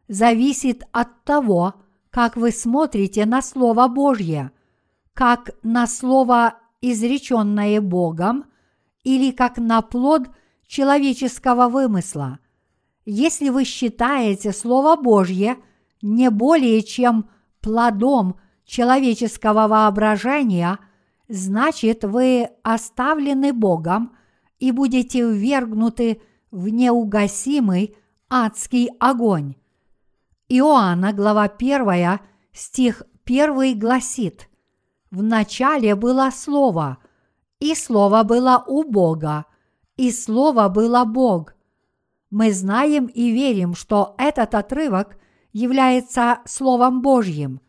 зависит 0.10 0.84
от 0.92 1.24
того, 1.24 1.76
как 2.10 2.36
вы 2.36 2.52
смотрите 2.52 3.26
на 3.26 3.42
Слово 3.42 3.88
Божье, 3.88 4.52
как 5.14 5.52
на 5.64 5.88
Слово, 5.88 6.56
изреченное 6.82 7.80
Богом, 7.80 8.44
или 9.06 9.32
как 9.32 9.56
на 9.56 9.82
плод 9.82 10.24
человеческого 10.68 11.70
вымысла. 11.70 12.40
Если 13.06 13.50
вы 13.50 13.64
считаете 13.64 14.52
Слово 14.52 14.96
Божье 14.96 15.58
не 16.02 16.30
более 16.30 16.84
чем 16.84 17.30
плодом 17.62 18.40
человеческого 18.66 19.68
воображения, 19.68 20.80
значит 21.28 22.04
вы 22.04 22.50
оставлены 22.64 23.54
Богом 23.54 24.16
и 24.60 24.72
будете 24.72 25.22
ввергнуты 25.22 26.22
в 26.52 26.68
неугасимый 26.70 27.96
адский 28.30 28.90
огонь. 29.00 29.56
Иоанна, 30.48 31.14
глава 31.14 31.44
1, 31.46 32.20
стих 32.54 33.04
1 33.26 33.80
гласит 33.80 34.48
«В 35.10 35.24
начале 35.24 35.96
было 35.96 36.30
Слово, 36.32 36.98
и 37.60 37.74
Слово 37.74 38.24
было 38.24 38.64
у 38.68 38.84
Бога, 38.84 39.46
и 39.98 40.12
Слово 40.12 40.68
было 40.70 41.06
Бог. 41.06 41.56
Мы 42.32 42.54
знаем 42.54 43.08
и 43.08 43.30
верим, 43.30 43.76
что 43.76 44.16
этот 44.18 44.56
отрывок 44.56 45.18
является 45.52 46.40
Словом 46.46 47.02
Божьим, 47.02 47.60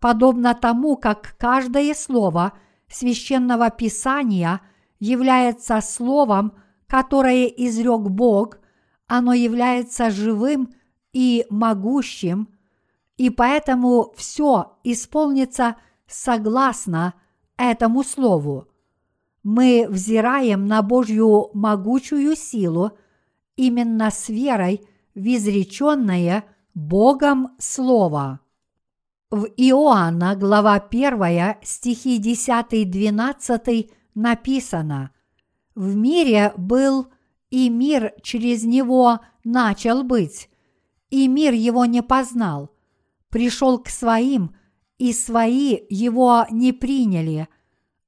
подобно 0.00 0.52
тому, 0.54 0.96
как 0.96 1.36
каждое 1.38 1.94
слово 1.94 2.52
священного 2.88 3.70
Писания 3.70 4.62
является 4.98 5.80
Словом, 5.80 6.54
которое 6.88 7.46
изрек 7.46 8.00
Бог, 8.00 8.58
оно 9.06 9.32
является 9.32 10.10
живым 10.10 10.74
и 11.12 11.46
могущим, 11.48 12.48
и 13.16 13.30
поэтому 13.30 14.12
все 14.16 14.76
исполнится 14.82 15.76
согласно 16.08 17.14
этому 17.56 18.02
Слову. 18.02 18.66
Мы 19.44 19.86
взираем 19.88 20.66
на 20.66 20.82
Божью 20.82 21.50
могучую 21.54 22.34
силу 22.34 22.92
именно 23.60 24.10
с 24.10 24.28
верой 24.28 24.82
в 25.14 25.20
изреченное 25.20 26.44
Богом 26.74 27.50
Слово. 27.58 28.40
В 29.30 29.44
Иоанна, 29.56 30.34
глава 30.34 30.74
1, 30.74 31.56
стихи 31.62 32.20
10-12 32.20 33.90
написано 34.14 35.10
«В 35.74 35.94
мире 35.94 36.52
был, 36.56 37.08
и 37.50 37.68
мир 37.68 38.12
через 38.22 38.64
него 38.64 39.20
начал 39.44 40.02
быть, 40.04 40.48
и 41.10 41.28
мир 41.28 41.52
его 41.52 41.84
не 41.84 42.02
познал. 42.02 42.70
Пришел 43.28 43.78
к 43.78 43.88
своим, 43.88 44.54
и 44.98 45.12
свои 45.12 45.78
его 45.88 46.46
не 46.50 46.72
приняли– 46.72 47.48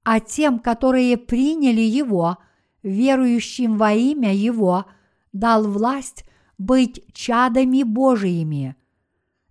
а 0.04 0.20
тем, 0.20 0.58
которые 0.58 1.16
приняли 1.16 1.80
Его, 1.80 2.38
верующим 2.82 3.76
во 3.76 3.92
имя 3.92 4.34
Его, 4.34 4.86
дал 5.32 5.64
власть 5.64 6.24
быть 6.58 7.04
чадами 7.12 7.82
Божиими. 7.82 8.76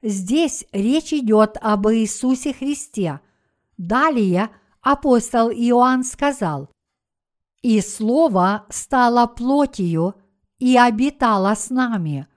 Здесь 0.02 0.66
речь 0.72 1.14
идет 1.14 1.58
об 1.62 1.88
Иисусе 1.90 2.54
Христе. 2.54 3.20
Далее 3.78 4.50
апостол 4.82 5.50
Иоанн 5.50 6.04
сказал, 6.04 6.70
«И 7.62 7.82
Слово 7.82 8.66
стало 8.70 9.28
плотью 9.28 10.16
и 10.58 10.78
обитало 10.78 11.54
с 11.56 11.70
нами, 11.70 12.28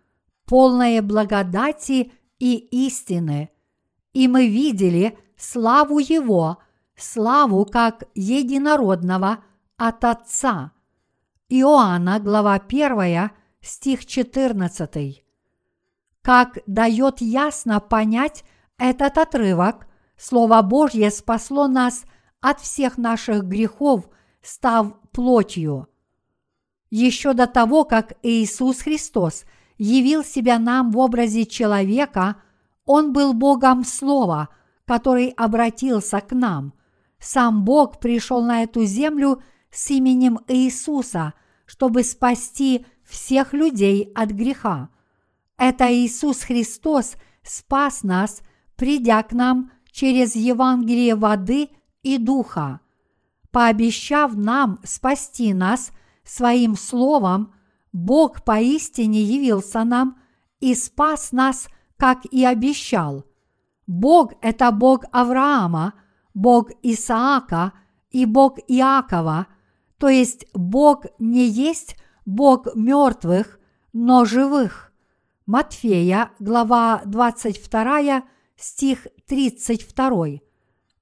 полное 0.45 1.01
благодати 1.01 2.13
и 2.39 2.57
истины, 2.87 3.51
и 4.13 4.29
мы 4.29 4.49
видели 4.49 5.19
славу 5.37 5.99
Его– 5.99 6.59
славу 6.97 7.65
как 7.65 8.05
единородного 8.15 9.45
от 9.77 10.05
Отца. 10.05 10.73
Иоанна, 11.51 12.21
глава 12.21 12.55
1, 12.55 13.31
стих 13.61 14.07
14. 14.07 15.23
Как 16.23 16.59
дает 16.67 17.21
ясно 17.21 17.81
понять 17.81 18.45
этот 18.79 19.19
отрывок, 19.19 19.87
Слово 20.17 20.63
Божье 20.63 21.11
спасло 21.11 21.69
нас 21.69 22.05
от 22.41 22.61
всех 22.61 22.97
наших 22.97 23.45
грехов, 23.45 24.09
став 24.41 24.99
плотью. 25.13 25.89
Еще 26.89 27.35
до 27.35 27.47
того, 27.47 27.85
как 27.85 28.15
Иисус 28.23 28.81
Христос 28.81 29.45
явил 29.77 30.25
себя 30.25 30.59
нам 30.59 30.93
в 30.93 30.99
образе 30.99 31.45
человека, 31.45 32.37
Он 32.87 33.13
был 33.13 33.35
Богом 33.35 33.85
Слова, 33.85 34.49
который 34.87 35.29
обратился 35.29 36.23
к 36.23 36.33
нам. 36.33 36.73
Сам 37.19 37.65
Бог 37.65 38.01
пришел 38.01 38.43
на 38.43 38.63
эту 38.63 38.87
землю 38.87 39.43
с 39.75 39.91
именем 39.91 40.39
Иисуса, 40.49 41.35
чтобы 41.67 42.05
спасти 42.05 42.87
всех 43.05 43.53
людей 43.53 44.13
от 44.15 44.31
греха. 44.31 44.89
Это 45.59 45.93
Иисус 45.93 46.43
Христос 46.43 47.17
спас 47.43 48.03
нас, 48.03 48.43
придя 48.77 49.23
к 49.23 49.33
нам 49.33 49.73
через 49.91 50.37
Евангелие 50.37 51.15
воды 51.17 51.71
и 52.03 52.19
духа. 52.19 52.81
Пообещав 53.51 54.35
нам 54.37 54.79
спасти 54.85 55.53
нас 55.53 55.93
своим 56.25 56.77
словом, 56.77 57.53
Бог 57.93 58.43
поистине 58.45 59.23
явился 59.23 59.85
нам 59.85 60.19
и 60.61 60.75
спас 60.75 61.33
нас, 61.33 61.69
как 61.97 62.25
и 62.27 62.45
обещал. 62.45 63.25
Бог– 63.87 64.33
это 64.41 64.71
Бог 64.73 65.05
Авраама, 65.13 65.95
Бог 66.33 66.71
Исаака 66.83 67.73
и 68.11 68.25
Бог 68.25 68.59
Иакова, 68.67 69.47
то 69.99 70.09
есть 70.09 70.47
Бог 70.55 71.07
не 71.19 71.47
есть 71.47 71.97
Бог 72.27 72.75
мертвых, 72.75 73.59
но 73.93 74.25
живых. 74.25 74.93
Матфея, 75.47 76.31
глава 76.39 77.03
22, 77.05 78.25
стих 78.57 79.07
32. 79.27 80.41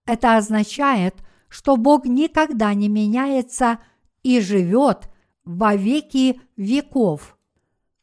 Это 0.05 0.37
означает, 0.37 1.15
что 1.49 1.77
Бог 1.77 2.07
никогда 2.07 2.75
не 2.75 2.89
меняется 2.89 3.79
и 4.23 4.41
живет 4.41 5.09
во 5.45 5.77
веки 5.77 6.41
веков. 6.57 7.37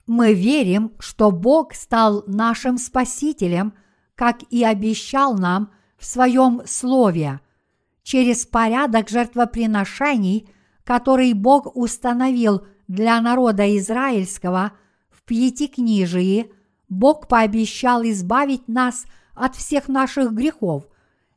Мы 0.08 0.34
верим, 0.34 0.94
что 1.00 1.32
Бог 1.32 1.74
стал 1.74 2.24
нашим 2.26 2.78
Спасителем, 2.78 3.74
как 4.16 4.44
и 4.50 4.64
обещал 4.64 5.36
нам 5.38 5.72
в 5.98 6.06
Своем 6.06 6.62
Слове, 6.66 7.42
через 8.04 8.46
порядок 8.46 9.10
жертвоприношений, 9.10 10.50
который 10.90 11.34
Бог 11.34 11.78
установил 11.78 12.66
для 12.88 13.22
народа 13.22 13.78
израильского 13.78 14.72
в 15.12 15.22
Пятикнижии, 15.22 16.52
Бог 16.90 17.28
пообещал 17.28 18.02
избавить 18.06 18.68
нас 18.68 19.06
от 19.36 19.56
всех 19.56 19.88
наших 19.88 20.34
грехов, 20.34 20.88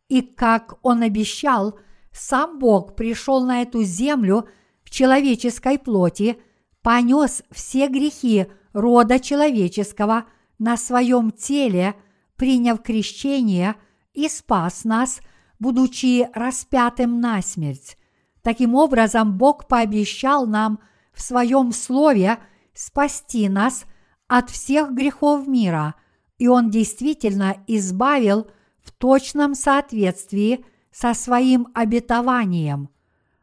и, 0.09 0.23
как 0.23 0.79
Он 0.81 1.03
обещал, 1.03 1.79
сам 2.12 2.59
Бог 2.59 2.97
пришел 2.97 3.45
на 3.45 3.61
эту 3.61 3.83
землю 3.83 4.49
в 4.85 4.88
человеческой 4.88 5.79
плоти, 5.79 6.38
понес 6.81 7.43
все 7.51 7.88
грехи 7.88 8.47
рода 8.73 9.21
человеческого 9.21 10.25
на 10.59 10.79
своем 10.79 11.31
теле, 11.31 11.95
приняв 12.37 12.81
крещение 12.81 13.75
и 14.15 14.31
спас 14.31 14.85
нас, 14.85 15.21
будучи 15.59 16.27
распятым 16.33 17.21
на 17.21 17.43
смерть. 17.43 17.99
Таким 18.43 18.75
образом, 18.75 19.39
Бог 19.39 19.67
пообещал 19.67 20.47
нам– 20.47 20.79
в 21.13 21.21
своем 21.21 21.73
слове 21.73 22.39
спасти 22.75 23.49
нас 23.49 23.85
от 24.29 24.51
всех 24.51 24.93
грехов 24.93 25.47
мира, 25.47 25.95
и 26.39 26.49
Он 26.49 26.71
действительно 26.71 27.57
избавил 27.67 28.49
в 28.83 28.91
точном 28.93 29.55
соответствии 29.55 30.65
со 30.91 31.15
своим 31.15 31.69
обетованием. 31.75 32.89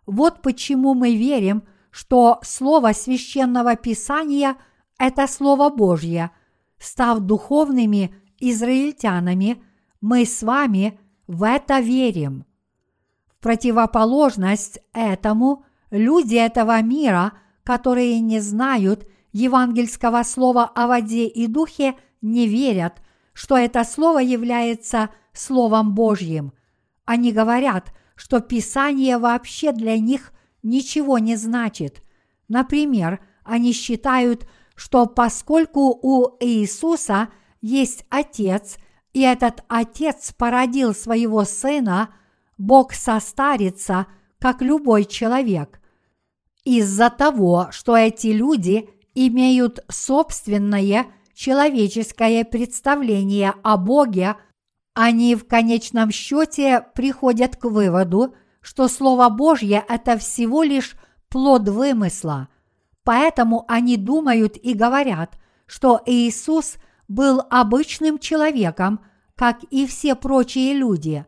Вот 0.06 0.42
почему 0.42 0.94
мы 0.94 1.16
верим, 1.16 1.64
что 1.92 2.40
Слово 2.44 2.94
священного 2.94 3.76
Писания– 3.76 4.58
это 5.00 5.28
Слово 5.28 5.70
Божье. 5.70 6.32
Став 6.78 7.20
духовными 7.20 8.16
израильтянами, 8.40 9.62
мы 10.02 10.26
с 10.26 10.44
вами 10.44 11.00
в 11.28 11.44
это 11.44 11.80
верим. 11.80 12.46
Противоположность 13.42 14.80
этому 14.94 15.66
люди 15.92 16.36
этого 16.36 16.82
мира– 16.82 17.34
которые 17.70 18.20
не 18.20 18.40
знают 18.40 19.08
евангельского 19.32 20.24
слова 20.24 20.66
о 20.74 20.88
воде 20.88 21.28
и 21.28 21.46
духе, 21.46 21.94
не 22.20 22.48
верят, 22.48 23.00
что 23.32 23.56
это 23.56 23.84
слово 23.84 24.22
является 24.22 25.12
Словом 25.34 25.94
Божьим. 25.94 26.52
Они 27.06 27.32
говорят, 27.32 27.94
что 28.16 28.40
Писание 28.40 29.20
вообще 29.20 29.72
для 29.72 30.00
них 30.00 30.34
ничего 30.64 31.20
не 31.20 31.36
значит. 31.36 32.02
Например, 32.48 33.20
они 33.44 33.72
считают, 33.72 34.48
что 34.76 35.06
поскольку 35.06 35.92
у 36.02 36.38
Иисуса 36.40 37.30
есть 37.62 38.04
Отец, 38.10 38.78
и 39.14 39.22
этот 39.22 39.64
Отец 39.68 40.34
породил 40.36 40.96
своего 40.96 41.46
Сына, 41.46 42.16
Бог 42.60 42.94
состарится, 42.94 44.06
как 44.38 44.62
любой 44.62 45.06
человек 45.06 45.80
из-за 46.64 47.10
того, 47.10 47.70
что 47.72 47.98
эти 47.98 48.28
люди 48.28 48.90
имеют 49.16 49.80
собственное 49.90 51.08
человеческое 51.34 52.46
представление 52.46 53.54
о 53.64 53.78
Боге, 53.78 54.36
они 54.94 55.36
в 55.36 55.48
конечном 55.48 56.12
счете 56.12 56.86
приходят 56.94 57.56
к 57.56 57.66
выводу, 57.66 58.36
что 58.62 58.88
Слово 58.88 59.30
Божье– 59.30 59.84
это 59.90 60.18
всего 60.18 60.62
лишь 60.64 60.96
плод 61.30 61.68
вымысла. 61.70 62.50
Поэтому 63.04 63.66
они 63.68 63.98
думают 63.98 64.58
и 64.58 64.74
говорят, 64.74 65.40
что 65.66 66.02
Иисус 66.06 66.76
был 67.08 67.42
обычным 67.50 68.20
человеком, 68.20 69.00
как 69.36 69.64
и 69.72 69.88
все 69.88 70.16
прочие 70.16 70.74
люди. 70.74 71.26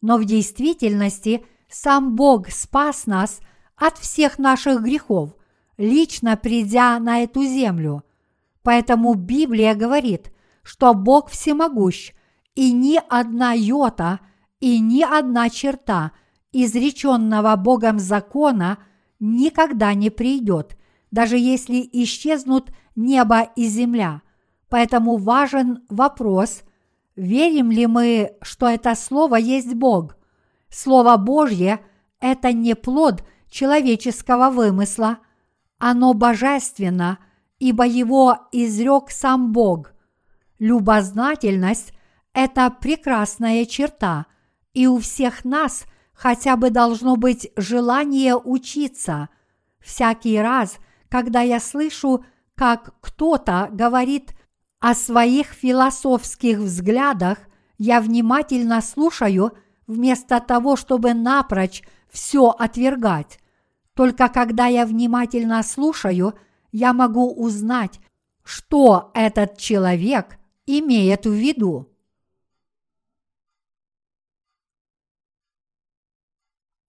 Но 0.00 0.18
в 0.18 0.24
действительности 0.24 1.44
сам 1.68 2.16
Бог 2.16 2.48
спас 2.50 3.06
нас– 3.06 3.40
от 3.76 3.98
всех 3.98 4.38
наших 4.38 4.82
грехов, 4.82 5.36
лично 5.76 6.36
придя 6.36 6.98
на 6.98 7.22
эту 7.22 7.44
землю. 7.44 8.02
Поэтому 8.62 9.14
Библия 9.14 9.74
говорит, 9.74 10.32
что 10.62 10.94
Бог 10.94 11.30
всемогущ, 11.30 12.12
и 12.54 12.72
ни 12.72 12.98
одна 13.08 13.52
йота 13.52 14.20
и 14.60 14.80
ни 14.80 15.02
одна 15.02 15.50
черта 15.50 16.12
изреченного 16.52 17.54
Богом 17.56 17.98
закона 17.98 18.78
никогда 19.20 19.92
не 19.92 20.08
придет, 20.08 20.78
даже 21.10 21.36
если 21.36 21.86
исчезнут 21.92 22.70
небо 22.96 23.42
и 23.42 23.66
земля. 23.66 24.22
Поэтому 24.70 25.18
важен 25.18 25.84
вопрос, 25.90 26.62
верим 27.16 27.70
ли 27.70 27.86
мы, 27.86 28.36
что 28.42 28.68
это 28.68 28.94
Слово 28.94 29.36
есть 29.36 29.74
Бог. 29.74 30.16
Слово 30.70 31.16
Божье– 31.16 31.80
это 32.20 32.52
не 32.52 32.74
плод– 32.74 33.24
человеческого 33.56 34.50
вымысла, 34.50 35.18
оно 35.78 36.12
божественно, 36.12 37.18
ибо 37.58 37.86
его 37.86 38.38
изрек 38.52 39.10
сам 39.10 39.52
Бог. 39.52 39.94
Любознательность– 40.58 41.92
это 42.34 42.68
прекрасная 42.70 43.64
черта, 43.64 44.26
и 44.74 44.86
у 44.86 44.98
всех 44.98 45.44
нас 45.44 45.86
хотя 46.12 46.56
бы 46.56 46.68
должно 46.68 47.16
быть 47.16 47.50
желание 47.56 48.36
учиться. 48.36 49.30
Всякий 49.80 50.38
раз, 50.38 50.76
когда 51.08 51.40
я 51.40 51.58
слышу, 51.58 52.26
как 52.54 52.94
кто-то 53.00 53.68
говорит 53.72 54.34
о 54.80 54.94
своих 54.94 55.48
философских 55.48 56.58
взглядах, 56.58 57.38
я 57.78 58.00
внимательно 58.00 58.80
слушаю 58.80 59.52
вместо 59.86 60.40
того, 60.40 60.76
чтобы 60.76 61.14
напрочь 61.14 61.82
все 62.10 62.50
отвергать. 62.50 63.38
Только 63.94 64.28
когда 64.28 64.66
я 64.66 64.84
внимательно 64.86 65.62
слушаю, 65.62 66.34
я 66.72 66.92
могу 66.92 67.32
узнать, 67.32 68.00
что 68.42 69.10
этот 69.14 69.56
человек 69.58 70.38
имеет 70.66 71.26
в 71.26 71.32
виду. 71.32 71.88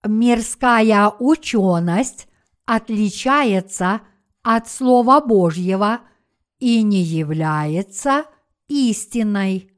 Мирская 0.04 1.10
ученость 1.18 2.28
отличается 2.64 4.02
от 4.42 4.68
Слова 4.68 5.20
Божьего 5.20 6.00
и 6.58 6.82
не 6.82 7.02
является 7.02 8.24
истиной. 8.68 9.70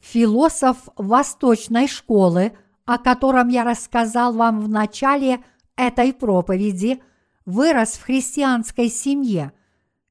Философ 0.00 0.88
восточной 0.96 1.86
школы, 1.86 2.56
о 2.86 2.98
котором 2.98 3.48
я 3.48 3.64
рассказал 3.64 4.32
вам 4.32 4.60
в 4.60 4.68
начале 4.68 5.44
этой 5.76 6.14
проповеди, 6.14 7.02
вырос 7.44 7.92
в 7.92 8.04
христианской 8.04 8.88
семье, 8.88 9.52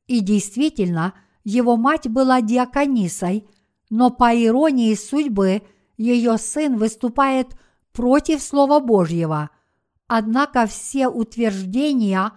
и 0.06 0.20
действительно 0.20 1.14
Его 1.44 1.78
мать 1.78 2.08
была 2.08 2.42
диаконисой, 2.42 3.48
но 3.90 4.10
по 4.10 4.36
иронии 4.36 4.94
судьбы 4.96 5.64
ее 5.98 6.38
сын 6.38 6.78
выступает 6.78 7.58
против 7.92 8.42
Слова 8.42 8.80
Божьего. 8.80 9.50
Однако 10.08 10.66
все 10.68 11.08
утверждения 11.08 12.32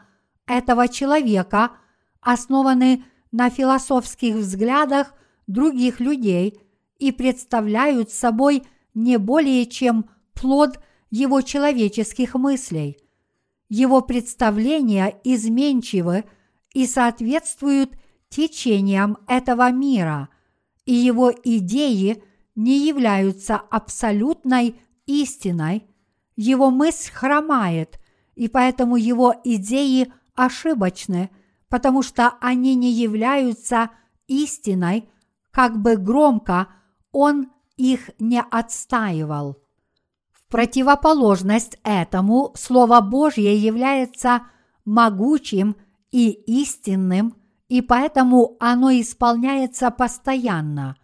этого 0.47 0.89
человека 0.89 1.73
основаны 2.21 3.05
на 3.31 3.49
философских 3.49 4.35
взглядах 4.35 5.15
других 5.47 6.01
людей 6.01 6.61
и 6.99 7.13
представляют 7.13 8.11
собой 8.11 8.65
не 8.93 9.19
более 9.19 9.67
чем 9.67 10.11
плод 10.35 10.81
его 11.11 11.41
человеческих 11.43 12.35
мыслей. 12.35 12.99
Его 13.69 14.01
представления 14.01 15.17
изменчивы 15.23 16.25
и 16.75 16.87
соответствуют 16.87 17.93
течениям 18.29 19.19
этого 19.29 19.71
мира, 19.71 20.29
и 20.87 20.93
его 20.93 21.33
идеи 21.45 22.23
не 22.57 22.87
являются 22.87 23.57
абсолютной 23.57 24.81
истиной, 25.07 25.90
его 26.41 26.71
мысль 26.71 27.13
хромает, 27.13 28.01
и 28.35 28.49
поэтому 28.49 28.97
его 28.97 29.35
идеи 29.45 30.11
ошибочны, 30.35 31.31
потому 31.69 32.03
что 32.03 32.35
они 32.41 32.75
не 32.75 32.91
являются 32.91 33.91
истиной, 34.27 35.11
как 35.51 35.79
бы 35.83 35.97
громко 35.97 36.69
он 37.13 37.51
их 37.77 38.11
не 38.19 38.41
отстаивал. 38.41 39.59
В 40.33 40.47
противоположность 40.51 41.79
этому 41.85 42.53
Слово 42.57 43.01
Божье 43.03 43.55
является 43.57 44.43
могучим 44.87 45.77
и 46.11 46.31
истинным, 46.31 47.37
и 47.69 47.83
поэтому 47.83 48.57
оно 48.61 48.91
исполняется 48.91 49.91
постоянно. 49.91 50.97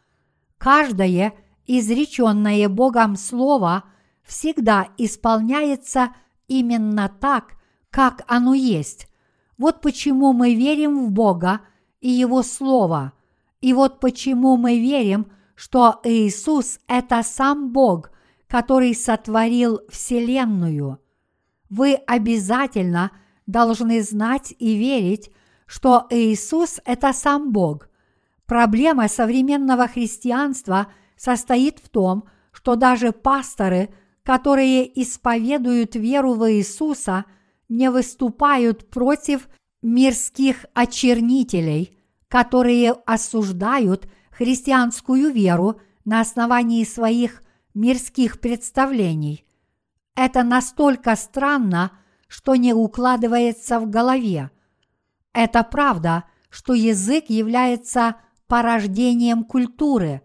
Каждое 0.56 1.34
изреченное 1.66 2.68
Богом 2.68 3.16
Слово 3.16 3.84
всегда 4.26 4.88
исполняется 4.98 6.14
именно 6.48 7.08
так, 7.08 7.54
как 7.90 8.24
оно 8.26 8.54
есть. 8.54 9.08
Вот 9.56 9.80
почему 9.80 10.32
мы 10.32 10.54
верим 10.54 11.06
в 11.06 11.10
Бога 11.12 11.60
и 12.00 12.10
Его 12.10 12.42
Слово. 12.42 13.12
И 13.60 13.72
вот 13.72 14.00
почему 14.00 14.56
мы 14.56 14.78
верим, 14.78 15.26
что 15.54 16.00
Иисус– 16.04 16.78
это 16.88 17.22
сам 17.22 17.72
Бог, 17.72 18.10
который 18.48 18.94
сотворил 18.94 19.80
Вселенную. 19.88 21.00
Вы 21.70 21.94
обязательно 21.94 23.12
должны 23.46 24.02
знать 24.02 24.54
и 24.58 24.76
верить, 24.76 25.30
что 25.66 26.06
Иисус– 26.10 26.80
это 26.84 27.12
сам 27.12 27.50
Бог. 27.52 27.88
Проблема 28.44 29.08
современного 29.08 29.88
христианства 29.88 30.92
состоит 31.16 31.80
в 31.80 31.88
том, 31.88 32.24
что 32.52 32.76
даже 32.76 33.12
пасторы, 33.12 33.88
которые 34.26 35.00
исповедуют 35.00 35.94
веру 35.94 36.34
в 36.34 36.50
Иисуса, 36.50 37.26
не 37.68 37.92
выступают 37.92 38.90
против 38.90 39.48
мирских 39.82 40.66
очернителей, 40.74 41.96
которые 42.26 42.90
осуждают 42.90 44.08
христианскую 44.32 45.32
веру 45.32 45.80
на 46.04 46.20
основании 46.20 46.82
своих 46.82 47.40
мирских 47.72 48.40
представлений. 48.40 49.44
Это 50.16 50.42
настолько 50.42 51.14
странно, 51.14 51.92
что 52.26 52.56
не 52.56 52.74
укладывается 52.74 53.78
в 53.78 53.88
голове. 53.88 54.50
Это 55.34 55.62
правда, 55.62 56.24
что 56.50 56.74
язык 56.74 57.26
является 57.28 58.16
порождением 58.48 59.44
культуры, 59.44 60.22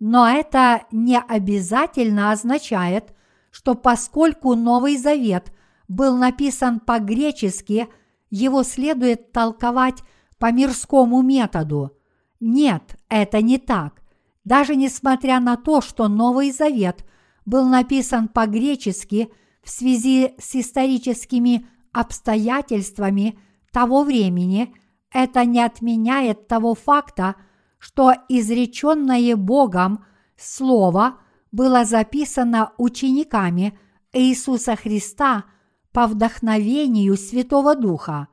но 0.00 0.26
это 0.26 0.86
не 0.90 1.20
обязательно 1.20 2.32
означает, 2.32 3.12
что 3.52 3.76
поскольку 3.76 4.56
Новый 4.56 4.96
Завет 4.96 5.52
был 5.86 6.16
написан 6.16 6.80
по-гречески, 6.80 7.86
его 8.30 8.64
следует 8.64 9.30
толковать 9.30 10.02
по 10.38 10.50
мирскому 10.50 11.22
методу. 11.22 11.92
Нет, 12.40 12.96
это 13.08 13.40
не 13.40 13.58
так. 13.58 14.02
Даже 14.42 14.74
несмотря 14.74 15.38
на 15.38 15.56
то, 15.56 15.80
что 15.80 16.08
Новый 16.08 16.50
Завет 16.50 17.06
был 17.46 17.68
написан 17.68 18.26
по-гречески 18.26 19.30
в 19.62 19.70
связи 19.70 20.34
с 20.40 20.56
историческими 20.56 21.68
обстоятельствами– 21.92 23.38
того 23.72 24.04
времени, 24.04 24.74
это 25.10 25.44
не 25.44 25.60
отменяет 25.60 26.46
того 26.46 26.74
факта, 26.74 27.34
что 27.78 28.14
изреченное 28.28 29.34
Богом 29.34 30.04
Слово 30.36 31.18
было 31.52 31.84
записано 31.84 32.72
учениками 32.78 33.78
Иисуса 34.12 34.74
Христа 34.74 35.44
по 35.92 36.06
вдохновению 36.06 37.16
Святого 37.16 37.76
Духа. 37.76 38.28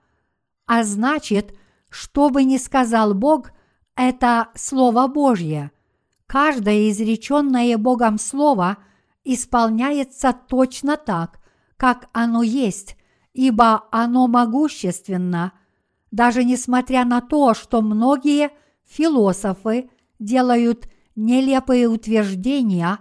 А 0.65 0.84
значит, 0.84 1.55
что 1.89 2.29
бы 2.29 2.43
ни 2.43 2.58
сказал 2.58 3.13
Бог, 3.13 3.51
это 3.95 4.49
Слово 4.55 5.08
Божье. 5.08 5.71
Каждое 6.25 6.89
изреченное 6.89 7.77
Богом 7.77 8.17
Слово 8.17 8.77
исполняется 9.25 10.34
точно 10.34 10.95
так, 10.95 11.39
как 11.75 12.08
оно 12.13 12.43
есть, 12.43 12.95
ибо 13.34 13.84
оно 13.91 14.27
могущественно, 14.27 15.53
даже 16.12 16.43
несмотря 16.43 17.03
на 17.03 17.19
то, 17.19 17.53
что 17.53 17.82
многие 17.82 18.51
философы 18.86 19.89
делают 20.19 20.88
нелепые 21.15 21.88
утверждения 21.88 22.99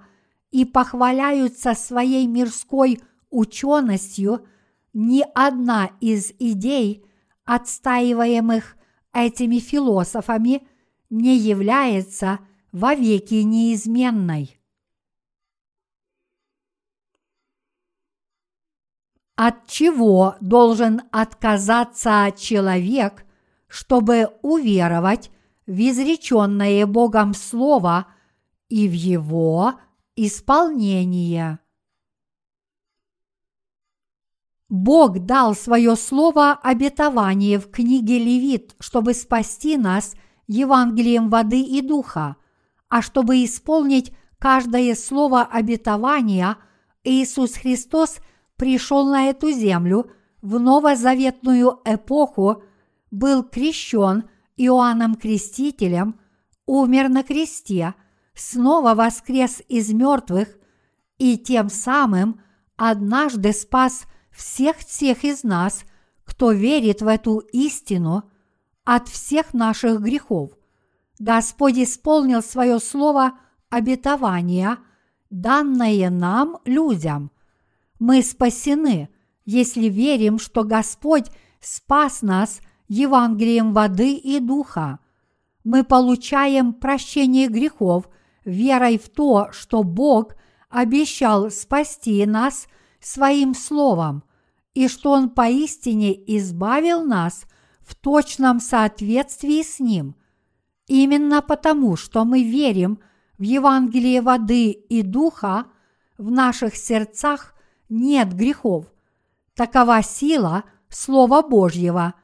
и 0.50 0.64
похваляются 0.64 1.74
своей 1.74 2.26
мирской 2.26 3.00
ученостью, 3.30 4.46
ни 4.92 5.24
одна 5.34 5.90
из 6.00 6.32
идей, 6.38 7.04
отстаиваемых 7.44 8.76
этими 9.12 9.58
философами, 9.58 10.66
не 11.10 11.36
является 11.36 12.40
вовеки 12.72 13.34
неизменной. 13.34 14.58
От 19.36 19.66
чего 19.68 20.34
должен 20.40 21.02
отказаться 21.12 22.32
человек, 22.36 23.24
чтобы 23.68 24.30
уверовать 24.42 25.30
в 25.66 25.78
изреченное 25.78 26.86
Богом 26.86 27.34
Слово 27.34 28.08
и 28.68 28.88
в 28.88 28.92
его 28.92 29.74
исполнение? 30.26 31.60
Бог 34.68 35.20
дал 35.20 35.54
свое 35.54 35.96
слово 35.96 36.52
обетование 36.52 37.58
в 37.58 37.70
книге 37.70 38.18
Левит, 38.18 38.74
чтобы 38.80 39.14
спасти 39.14 39.76
нас 39.76 40.14
Евангелием 40.46 41.30
воды 41.30 41.62
и 41.62 41.80
духа, 41.80 42.36
а 42.88 43.00
чтобы 43.00 43.44
исполнить 43.44 44.12
каждое 44.38 44.94
слово 44.94 45.42
обетования, 45.42 46.58
Иисус 47.04 47.54
Христос– 47.54 48.18
пришел 48.58 49.06
на 49.06 49.30
эту 49.30 49.50
землю 49.50 50.10
в 50.42 50.60
новозаветную 50.60 51.80
эпоху, 51.86 52.62
был 53.10 53.42
крещен 53.42 54.28
Иоанном 54.56 55.14
Крестителем, 55.14 56.20
умер 56.66 57.08
на 57.08 57.22
кресте, 57.22 57.94
снова 58.38 58.94
воскрес 58.94 59.62
из 59.68 59.92
мертвых 59.92 60.48
и 61.18 61.36
тем 61.36 61.68
самым 61.68 62.40
однажды 62.76 63.52
спас 63.52 64.04
всех 64.30 64.84
тех 64.84 65.24
из 65.24 65.42
нас, 65.42 65.84
кто 66.24 66.52
верит 66.52 67.02
в 67.02 67.06
эту 67.06 67.38
истину 67.38 68.30
от 68.84 69.08
всех 69.08 69.54
наших 69.54 70.00
грехов. 70.00 70.52
Господь 71.18 71.78
исполнил 71.78 72.42
свое 72.42 72.78
слово 72.78 73.32
обетования, 73.70 74.78
данное 75.30 76.10
нам, 76.10 76.58
людям– 76.64 77.30
мы 77.98 78.22
спасены, 78.22 79.08
если 79.44 79.88
верим, 79.88 80.38
что 80.38 80.62
Господь 80.62 81.26
спас 81.60 82.22
нас 82.22 82.60
Евангелием 82.86 83.72
воды 83.72 84.14
и 84.14 84.38
духа. 84.38 85.00
Мы 85.64 85.84
получаем 85.84 86.72
прощение 86.72 87.48
грехов 87.48 88.08
верой 88.48 88.98
в 88.98 89.08
то, 89.08 89.48
что 89.52 89.82
Бог 89.82 90.34
обещал 90.68 91.50
спасти 91.50 92.24
нас 92.26 92.66
своим 93.00 93.54
словом, 93.54 94.24
и 94.74 94.88
что 94.88 95.12
Он 95.12 95.30
поистине 95.30 96.12
избавил 96.36 97.04
нас 97.04 97.44
в 97.80 97.94
точном 97.94 98.60
соответствии 98.60 99.62
с 99.62 99.80
Ним. 99.80 100.14
Именно 100.86 101.42
потому, 101.42 101.96
что 101.96 102.24
мы 102.24 102.42
верим 102.42 102.98
в 103.38 103.42
Евангелие 103.42 104.20
воды 104.20 104.70
и 104.70 105.02
духа, 105.02 105.66
в 106.16 106.30
наших 106.30 106.76
сердцах 106.76 107.54
нет 107.88 108.32
грехов. 108.34 108.86
Такова 109.54 110.02
сила 110.02 110.64
Слова 110.88 111.42
Божьего, 111.42 112.14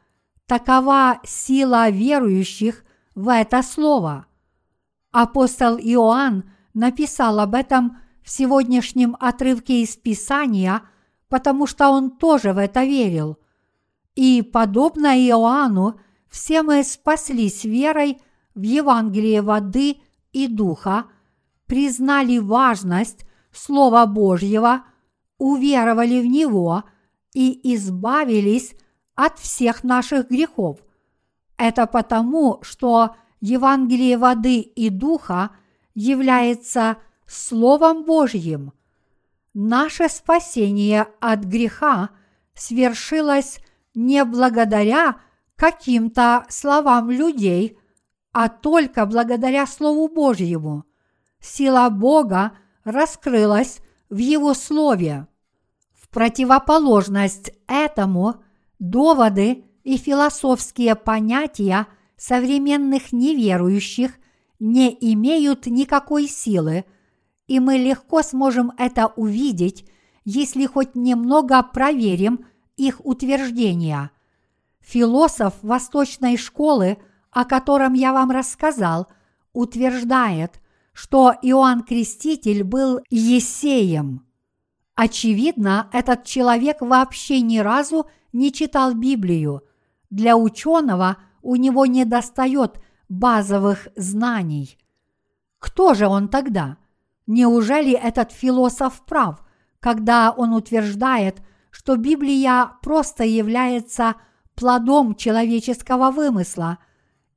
такова 0.47 1.21
сила 1.25 1.91
верующих 1.91 2.85
в 3.15 3.29
это 3.29 3.63
слово. 3.63 4.27
Апостол 5.15 5.79
Иоанн 5.79 6.43
написал 6.75 7.39
об 7.39 7.55
этом 7.55 7.99
в 8.25 8.31
сегодняшнем 8.31 9.17
отрывке 9.21 9.83
из 9.83 9.97
Писания, 9.97 10.83
потому 11.29 11.69
что 11.69 11.91
он 11.91 12.11
тоже 12.11 12.53
в 12.53 12.59
это 12.59 12.83
верил. 12.83 13.39
И, 14.17 14.43
подобно 14.43 15.17
Иоанну, 15.17 16.01
все 16.29 16.65
мы 16.65 16.83
спаслись 16.83 17.63
верой 17.63 18.21
в 18.57 18.63
Евангелие 18.63 19.41
воды 19.41 19.99
и 20.33 20.49
духа, 20.49 21.05
признали 21.67 22.39
важность 22.39 23.25
Слова 23.53 24.07
Божьего, 24.07 24.83
уверовали 25.39 26.21
в 26.23 26.27
Него 26.27 26.83
и 27.33 27.61
избавились 27.77 28.75
от 29.15 29.39
всех 29.39 29.85
наших 29.85 30.29
грехов. 30.29 30.81
Это 31.57 31.87
потому, 31.87 32.59
что 32.63 33.15
Евангелие 33.45 34.17
воды 34.17 34.61
и 34.61 34.89
духа 34.89 35.51
является 35.95 36.97
Словом 37.27 38.05
Божьим. 38.05 38.73
Наше 39.53 40.09
спасение 40.09 41.09
от 41.21 41.41
греха 41.41 42.09
свершилось 42.55 43.61
не 43.95 44.25
благодаря 44.25 45.17
каким-то 45.57 46.47
словам 46.49 47.11
людей, 47.11 47.77
а 48.33 48.49
только 48.49 49.05
благодаря 49.05 49.67
Слову 49.67 50.09
Божьему. 50.09 50.87
Сила 51.39 51.91
Бога 51.91 52.53
раскрылась 52.83 53.81
в 54.09 54.17
Его 54.17 54.55
Слове. 54.55 55.27
В 55.93 56.09
противоположность 56.09 57.53
этому 57.67 58.37
доводы 58.79 59.67
и 59.83 59.99
философские 59.99 60.95
понятия 60.95 61.87
современных 62.17 63.13
неверующих 63.13 64.13
не 64.59 64.97
имеют 65.13 65.67
никакой 65.67 66.29
силы, 66.29 66.85
и 67.47 67.61
мы 67.61 67.77
легко 67.77 68.23
сможем 68.23 68.73
это 68.79 69.09
увидеть, 69.09 69.85
если 70.25 70.67
хоть 70.67 70.95
немного 70.95 71.63
проверим 71.63 72.47
их 72.77 73.05
утверждения. 73.05 74.11
Философ 74.81 75.55
восточной 75.63 76.37
школы, 76.37 76.99
о 77.31 77.45
котором 77.45 77.95
я 77.95 78.13
вам 78.13 78.31
рассказал, 78.31 79.09
утверждает, 79.53 80.61
что 80.93 81.35
Иоанн 81.43 81.83
Креститель 81.83 82.65
был 82.65 83.01
Есеем. 83.11 84.27
Очевидно, 84.95 85.89
этот 85.93 86.25
человек 86.25 86.81
вообще 86.81 87.41
ни 87.41 87.59
разу 87.59 88.07
не 88.33 88.53
читал 88.53 88.95
Библию. 88.95 89.63
Для 90.11 90.37
ученого 90.37 91.17
у 91.45 91.57
него 91.57 91.87
не 91.87 92.05
достает 92.05 92.81
базовых 93.09 93.89
знаний. 93.95 94.79
Кто 95.59 95.95
же 95.95 96.07
он 96.07 96.29
тогда? 96.29 96.79
Неужели 97.27 97.93
этот 97.93 98.33
философ 98.33 99.05
прав, 99.05 99.45
когда 99.79 100.31
он 100.31 100.53
утверждает, 100.53 101.43
что 101.71 101.97
Библия 101.97 102.73
просто 102.83 103.25
является 103.25 104.17
плодом 104.55 105.15
человеческого 105.15 106.11
вымысла, 106.11 106.79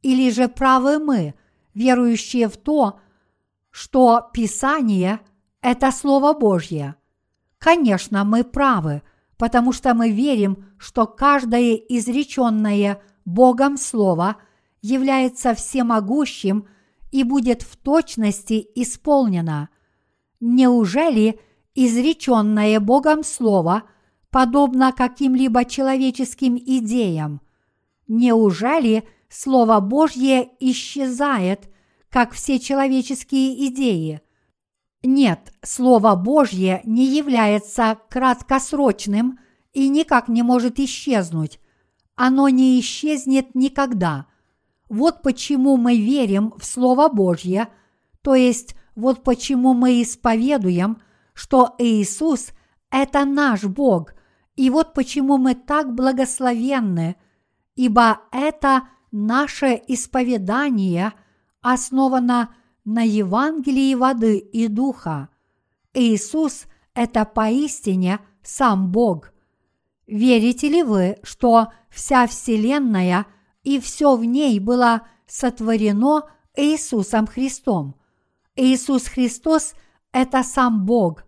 или 0.02 0.30
же 0.32 0.48
правы 0.48 1.00
мы, 1.00 1.36
верующие 1.74 2.48
в 2.48 2.58
то, 2.58 3.00
что 3.70 4.30
Писание– 4.34 5.20
это 5.62 5.92
Слово 5.92 6.34
Божье? 6.34 6.96
Конечно, 7.58 8.24
мы 8.24 8.44
правы, 8.44 9.02
потому 9.38 9.74
что 9.74 9.94
мы 9.94 10.12
верим, 10.12 10.66
что 10.78 11.08
каждое 11.08 11.76
изреченное 11.76 13.02
Богом 13.28 13.76
Слово 13.76 14.38
является 14.82 15.54
всемогущим 15.54 16.66
и 17.12 17.26
будет 17.26 17.62
в 17.62 17.76
точности 17.76 18.66
исполнено. 18.74 19.68
Неужели 20.40 21.38
изреченное 21.76 22.80
Богом 22.80 23.26
Слово 23.26 23.84
подобно 24.30 24.94
каким-либо 24.94 25.66
человеческим 25.66 26.56
идеям? 26.56 27.42
Неужели 28.08 29.04
Слово 29.28 29.82
Божье 29.82 30.48
исчезает, 30.62 31.70
как 32.10 32.32
все 32.32 32.60
человеческие 32.60 33.68
идеи? 33.68 34.22
Нет, 35.04 35.52
Слово 35.62 36.16
Божье 36.16 36.80
не 36.86 37.06
является 37.06 37.98
краткосрочным 38.10 39.38
и 39.74 39.90
никак 39.90 40.30
не 40.30 40.44
может 40.44 40.80
исчезнуть. 40.80 41.60
Оно 42.18 42.50
не 42.50 42.80
исчезнет 42.80 43.54
никогда. 43.54 44.26
Вот 44.90 45.22
почему 45.22 45.78
мы 45.78 45.98
верим 45.98 46.54
в 46.58 46.66
Слово 46.66 47.10
Божье, 47.10 47.70
то 48.22 48.34
есть 48.34 48.76
вот 48.96 49.24
почему 49.24 49.74
мы 49.76 50.02
исповедуем, 50.02 50.98
что 51.34 51.76
Иисус– 51.78 52.50
это 52.92 53.24
наш 53.24 53.64
Бог, 53.64 54.16
и 54.56 54.72
вот 54.72 54.96
почему 54.96 55.38
мы 55.38 55.54
так 55.54 55.94
благословенны, 55.94 57.18
ибо 57.76 58.22
это 58.32 58.88
наше 59.12 59.80
исповедание 59.88 61.14
основано 61.62 62.56
на 62.84 63.04
Евангелии 63.04 63.94
воды 63.94 64.40
и 64.40 64.68
духа. 64.68 65.30
Иисус– 65.94 66.66
это 66.96 67.26
поистине 67.26 68.20
сам 68.42 68.92
Бог. 68.92 69.32
Верите 70.08 70.70
ли 70.70 70.82
вы, 70.82 71.18
что 71.22 71.68
вся 71.98 72.28
Вселенная 72.28 73.26
и 73.64 73.80
все 73.80 74.16
в 74.16 74.24
ней 74.24 74.60
было 74.60 75.08
сотворено 75.26 76.30
Иисусом 76.56 77.28
Христом– 77.28 77.96
Иисус 78.58 79.08
Христос– 79.08 79.76
это 80.12 80.44
сам 80.44 80.86
Бог. 80.86 81.24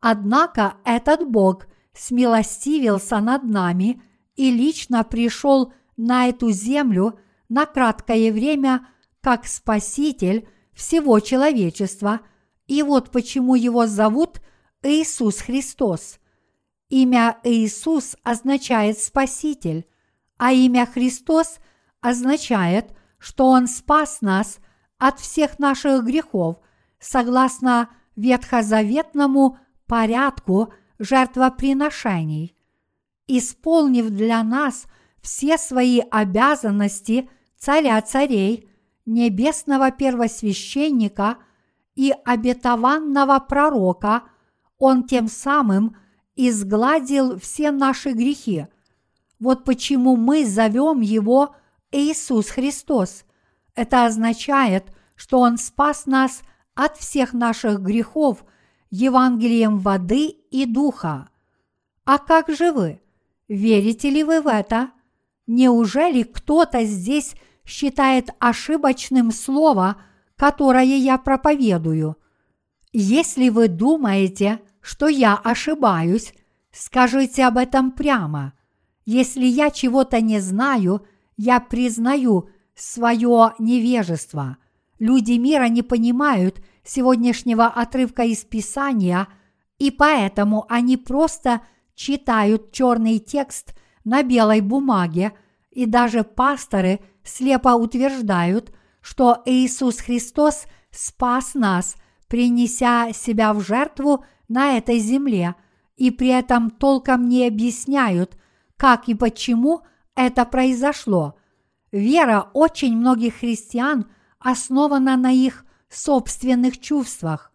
Однако 0.00 0.74
этот 0.84 1.26
Бог 1.26 1.68
смилостивился 1.94 3.20
над 3.20 3.44
нами 3.44 4.02
и 4.34 4.50
лично 4.50 5.04
пришел 5.04 5.72
на 5.96 6.28
эту 6.28 6.50
землю 6.50 7.18
на 7.48 7.64
краткое 7.64 8.32
время 8.32 8.88
как 9.20 9.46
Спаситель 9.46 10.48
всего 10.72 11.20
человечества, 11.20 12.20
и 12.66 12.82
вот 12.82 13.10
почему 13.10 13.54
его 13.54 13.86
зовут 13.86 14.40
Иисус 14.82 15.38
Христос. 15.38 16.18
Имя 16.88 17.38
Иисус 17.44 18.16
означает 18.24 18.98
Спаситель, 18.98 19.86
а 20.44 20.52
имя 20.52 20.84
Христос 20.84 21.58
означает, 22.02 22.94
что 23.16 23.46
Он 23.46 23.66
спас 23.66 24.20
нас 24.20 24.58
от 24.98 25.18
всех 25.18 25.58
наших 25.58 26.04
грехов 26.04 26.58
согласно 27.00 27.88
ветхозаветному 28.14 29.56
порядку 29.86 30.74
жертвоприношений, 30.98 32.54
исполнив 33.26 34.10
для 34.10 34.42
нас 34.42 34.84
все 35.22 35.56
свои 35.56 36.02
обязанности 36.10 37.30
царя 37.56 38.02
царей, 38.02 38.68
небесного 39.06 39.92
первосвященника 39.92 41.38
и 41.94 42.12
обетованного 42.26 43.38
пророка, 43.38 44.24
он 44.76 45.04
тем 45.04 45.28
самым 45.28 45.96
изгладил 46.36 47.38
все 47.38 47.70
наши 47.70 48.12
грехи. 48.12 48.66
Вот 49.38 49.64
почему 49.64 50.16
мы 50.16 50.44
зовем 50.46 51.00
его 51.00 51.54
Иисус 51.90 52.48
Христос. 52.48 53.24
Это 53.74 54.06
означает, 54.06 54.86
что 55.16 55.40
Он 55.40 55.58
спас 55.58 56.06
нас– 56.06 56.42
от 56.74 56.96
всех 56.96 57.32
наших 57.32 57.80
грехов 57.80 58.44
Евангелием 58.90 59.78
воды 59.78 60.26
и 60.50 60.66
духа. 60.66 61.28
А 62.04 62.18
как 62.18 62.48
же 62.50 62.72
вы? 62.72 63.00
Верите 63.48 64.10
ли 64.10 64.24
вы 64.24 64.40
в 64.40 64.46
это? 64.46 64.90
Неужели 65.46 66.22
кто-то 66.22 66.84
здесь 66.84 67.34
считает 67.64 68.30
ошибочным 68.38 69.30
слово, 69.30 69.96
которое 70.36 70.84
я 70.84 71.18
проповедую? 71.18 72.16
Если 72.92 73.48
вы 73.48 73.68
думаете, 73.68 74.60
что 74.80 75.08
я 75.08 75.34
ошибаюсь, 75.34 76.34
скажите 76.72 77.44
об 77.44 77.56
этом 77.56 77.90
прямо. 77.90 78.52
Если 79.04 79.44
я 79.44 79.70
чего-то 79.70 80.20
не 80.20 80.40
знаю, 80.40 81.06
я 81.36 81.60
признаю 81.60 82.48
свое 82.74 83.54
невежество– 83.58 84.56
Люди 84.98 85.32
мира 85.32 85.68
не 85.68 85.82
понимают 85.82 86.62
сегодняшнего 86.84 87.66
отрывка 87.66 88.22
из 88.22 88.44
Писания, 88.44 89.28
и 89.78 89.90
поэтому 89.90 90.66
они 90.68 90.96
просто 90.96 91.62
читают 91.94 92.72
черный 92.72 93.18
текст 93.18 93.74
на 94.04 94.22
белой 94.22 94.60
бумаге, 94.60 95.32
и 95.70 95.86
даже 95.86 96.22
пасторы 96.22 97.00
слепо 97.24 97.74
утверждают, 97.74 98.72
что 99.00 99.42
Иисус 99.44 99.98
Христос 99.98 100.64
спас 100.90 101.54
нас, 101.54 101.96
принеся 102.28 103.12
себя 103.12 103.52
в 103.52 103.60
жертву 103.60 104.24
на 104.48 104.78
этой 104.78 105.00
земле, 105.00 105.56
и 105.96 106.10
при 106.10 106.28
этом 106.28 106.70
толком 106.70 107.28
не 107.28 107.46
объясняют, 107.46 108.38
как 108.76 109.08
и 109.08 109.14
почему 109.14 109.82
это 110.14 110.44
произошло. 110.44 111.36
Вера 111.92 112.50
очень 112.54 112.96
многих 112.96 113.36
христиан 113.36 114.10
основана 114.38 115.16
на 115.16 115.32
их 115.32 115.64
собственных 115.88 116.80
чувствах. 116.80 117.52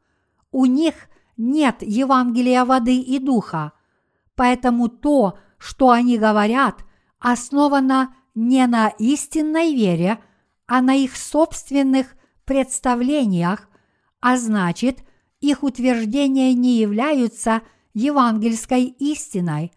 У 0.52 0.66
них 0.66 0.94
нет 1.38 1.78
Евангелия 1.82 2.66
воды 2.66 3.00
и 3.00 3.20
духа, 3.20 3.74
поэтому 4.36 4.88
то, 4.88 5.38
что 5.58 5.92
они 5.92 6.18
говорят, 6.18 6.84
основано 7.20 8.16
не 8.34 8.66
на 8.68 8.88
истинной 8.88 9.76
вере, 9.76 10.20
а 10.66 10.82
на 10.82 10.96
их 10.96 11.16
собственных 11.16 12.16
представлениях, 12.46 13.68
а 14.22 14.38
значит, 14.38 15.04
их 15.40 15.64
утверждения 15.64 16.54
не 16.54 16.78
являются 16.78 17.62
евангельской 17.94 18.86
истиной, 18.86 19.72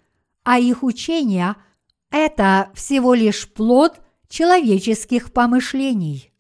а 0.44 0.58
их 0.58 0.82
учения– 0.82 1.56
это 2.10 2.70
всего 2.74 3.14
лишь 3.14 3.50
плод 3.52 4.00
человеческих 4.28 5.32
помышлений. 5.32 6.32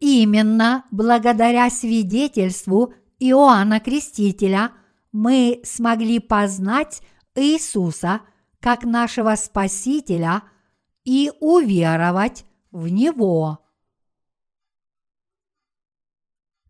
Именно 0.00 0.84
благодаря 0.90 1.70
свидетельству 1.70 2.94
Иоанна 3.20 3.78
Крестителя 3.78 4.72
мы 5.12 5.60
смогли 5.62 6.18
познать 6.18 7.02
Иисуса 7.36 8.22
как 8.58 8.82
нашего 8.82 9.36
Спасителя 9.36 10.42
и 11.04 11.30
уверовать 11.38 12.44
в 12.72 12.88
Него. 12.88 13.61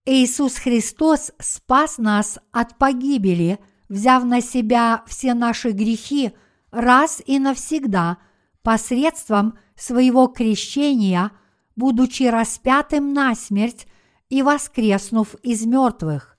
Иисус 0.04 0.56
Христос 0.56 1.30
спас 1.38 1.98
нас 1.98 2.38
от 2.50 2.76
погибели, 2.76 3.60
взяв 3.88 4.24
на 4.24 4.40
себя 4.40 5.04
все 5.06 5.32
наши 5.34 5.70
грехи 5.70 6.32
раз 6.72 7.22
и 7.24 7.38
навсегда 7.38 8.18
посредством 8.62 9.58
своего 9.76 10.26
крещения, 10.26 11.30
будучи 11.76 12.24
распятым 12.24 13.12
на 13.12 13.34
смерть 13.36 13.86
и 14.28 14.42
воскреснув 14.42 15.34
из 15.42 15.64
мертвых. 15.66 16.36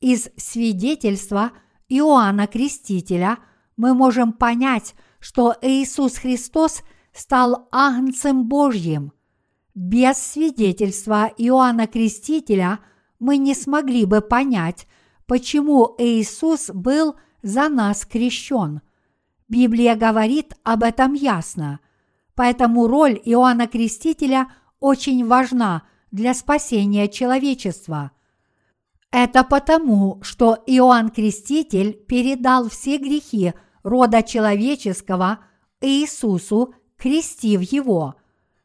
Из 0.00 0.28
свидетельства 0.36 1.52
Иоанна 1.88 2.46
Крестителя 2.46 3.38
мы 3.76 3.94
можем 3.94 4.32
понять, 4.32 4.94
что 5.20 5.54
Иисус 5.62 6.16
Христос 6.16 6.82
стал 7.12 7.68
Агнцем 7.72 8.46
Божьим. 8.46 9.12
Без 9.74 10.18
свидетельства 10.18 11.30
Иоанна 11.36 11.86
Крестителя– 11.86 12.80
мы 13.20 13.36
не 13.36 13.54
смогли 13.54 14.06
бы 14.06 14.22
понять, 14.22 14.88
почему 15.26 15.94
Иисус 15.98 16.70
был 16.72 17.14
за 17.42 17.68
нас 17.68 18.04
крещен. 18.04 18.80
Библия 19.48 19.94
говорит 19.94 20.54
об 20.64 20.82
этом 20.82 21.12
ясно. 21.12 21.80
Поэтому 22.34 22.88
роль 22.88 23.20
Иоанна 23.24 23.68
Крестителя 23.68 24.48
очень 24.80 25.26
важна 25.26 25.82
для 26.10 26.32
спасения 26.34 27.08
человечества. 27.08 28.12
Это 29.12 29.44
потому, 29.44 30.20
что 30.22 30.56
Иоанн 30.66 31.10
Креститель 31.10 31.92
передал 31.92 32.68
все 32.68 32.96
грехи 32.96 33.52
рода 33.82 34.22
человеческого 34.22 35.40
Иисусу, 35.80 36.74
крестив 36.96 37.60
его. 37.60 38.14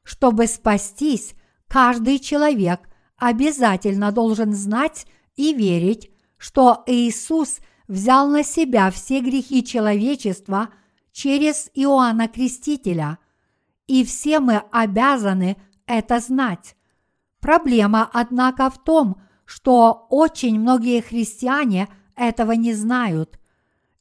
Чтобы 0.05 0.47
спастись, 0.47 1.35
каждый 1.67 2.19
человек– 2.19 2.87
обязательно 3.17 4.11
должен 4.11 4.53
знать 4.53 5.05
и 5.35 5.53
верить, 5.53 6.11
что 6.37 6.83
Иисус 6.85 7.59
взял 7.87 8.27
на 8.27 8.43
себя 8.43 8.91
все 8.91 9.19
грехи 9.19 9.63
человечества 9.63 10.69
через 11.11 11.69
Иоанна 11.73 12.27
Крестителя, 12.27 13.19
и 13.87 14.03
все 14.03 14.39
мы 14.39 14.63
обязаны 14.71 15.57
это 15.85 16.19
знать. 16.19 16.75
Проблема, 17.39 18.09
однако, 18.11 18.69
в 18.69 18.83
том, 18.83 19.21
что 19.45 20.07
очень 20.09 20.59
многие 20.59 21.01
христиане 21.01 21.87
этого 22.15 22.53
не 22.53 22.73
знают. 22.73 23.39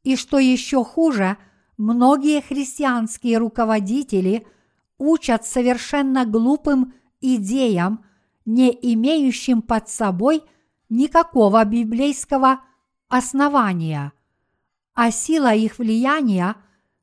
И 0.02 0.16
что 0.16 0.38
еще 0.38 0.82
хуже, 0.82 1.36
многие 1.76 2.40
христианские 2.40 3.36
руководители 3.38 4.46
учат 5.05 5.46
совершенно 5.46 6.24
глупым 6.24 6.94
идеям– 7.20 8.05
не 8.44 8.70
имеющим 8.70 9.62
под 9.62 9.88
собой 9.88 10.42
никакого 10.88 11.64
библейского 11.64 12.61
основания, 13.09 14.12
а 14.94 15.11
сила 15.11 15.55
их 15.55 15.78
влияния 15.78 16.57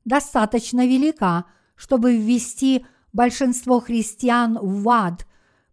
достаточно 0.05 0.85
велика, 0.85 1.45
чтобы 1.75 2.15
ввести 2.15 2.85
большинство 3.11 3.79
христиан 3.79 4.57
в 4.61 4.87
ад, 4.89 5.27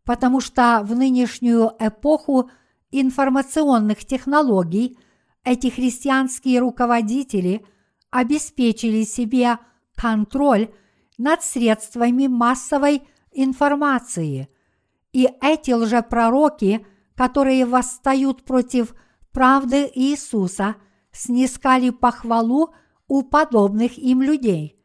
потому 0.05 0.41
что 0.41 0.81
в 0.85 0.95
нынешнюю 0.95 1.73
эпоху 1.79 2.51
информационных 2.91 4.05
технологий 4.05 4.99
эти 5.45 5.69
христианские 5.69 6.61
руководители 6.61 7.65
обеспечили 8.11 9.05
себе 9.05 9.59
контроль 9.95 10.71
над 11.19 11.43
средствами 11.43 12.27
массовой 12.27 13.03
информации– 13.33 14.49
и 15.13 15.29
эти 15.41 15.71
лжепророки, 15.73 16.87
которые 17.17 17.67
восстают 17.67 18.45
против 18.45 18.95
правды 19.33 19.91
Иисуса, 19.95 20.77
снискали 21.13 21.91
похвалу 21.91 22.75
у 23.09 23.23
подобных 23.23 23.99
им 23.99 24.23
людей. 24.23 24.77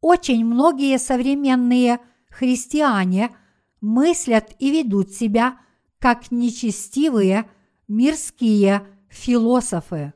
Очень 0.00 0.44
многие 0.44 0.98
современные 0.98 1.98
христиане 2.30 3.36
мыслят 3.80 4.54
и 4.58 4.70
ведут 4.70 5.10
себя 5.10 5.58
как 5.98 6.30
нечестивые 6.30 7.50
мирские 7.88 8.86
философы. 9.08 10.12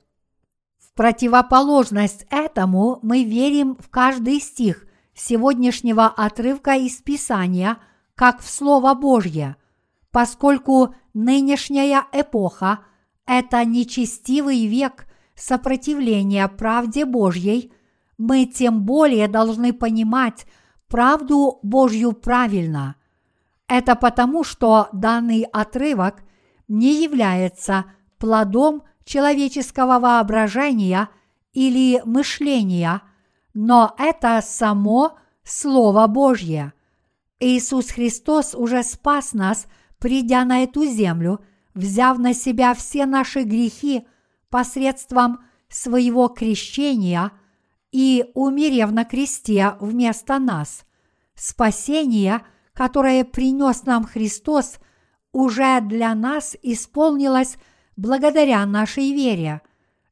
В 0.79 0.93
противоположность 0.95 2.27
этому 2.31 3.01
мы 3.03 3.25
верим 3.25 3.77
в 3.77 3.89
каждый 3.89 4.41
стих 4.41 4.87
сегодняшнего 5.15 6.07
отрывка 6.07 6.77
из 6.77 6.97
Писания– 6.97 7.79
как 8.15 8.41
в 8.41 8.49
Слово 8.49 8.95
Божье, 8.95 9.57
поскольку 10.11 10.95
нынешняя 11.15 12.05
эпоха– 12.13 12.81
это 13.27 13.65
нечестивый 13.65 14.67
век 14.67 15.07
сопротивления 15.35 16.47
правде 16.49 17.05
Божьей, 17.05 17.73
мы 18.19 18.45
тем 18.45 18.83
более 18.85 19.29
должны 19.29 19.73
понимать 19.73 20.47
правду 20.89 21.59
Божью 21.63 22.13
правильно. 22.13 22.97
Это 23.67 23.97
потому, 23.97 24.45
что 24.45 24.89
данный 24.93 25.43
отрывок 25.43 26.23
не 26.69 27.03
является 27.03 27.87
плодом 28.19 28.83
человеческого 29.05 29.99
воображения 29.99 31.09
или 31.53 32.03
мышления, 32.05 33.03
но 33.55 33.95
это 33.99 34.41
само 34.43 35.19
Слово 35.45 36.07
Божье– 36.07 36.73
Иисус 37.45 37.91
Христос 37.91 38.55
уже 38.55 38.85
спас 38.85 39.33
нас, 39.33 39.67
придя 39.99 40.45
на 40.45 40.63
эту 40.63 40.87
землю, 40.87 41.41
взяв 41.75 42.19
на 42.19 42.35
себя 42.35 42.73
все 42.73 43.05
наши 43.05 43.43
грехи 43.43 44.07
посредством 44.49 45.41
своего 45.69 46.29
крещения 46.29 47.33
и 47.91 48.31
умерев 48.35 48.93
на 48.93 49.05
кресте 49.05 49.75
вместо 49.81 50.39
нас. 50.39 50.85
Спасение, 51.35 52.43
которое 52.75 53.25
принес 53.25 53.87
нам 53.87 54.05
Христос, 54.05 54.79
уже 55.33 55.81
для 55.81 56.15
нас 56.15 56.57
исполнилось 56.63 57.57
благодаря 57.97 58.65
нашей 58.67 59.13
вере. 59.13 59.63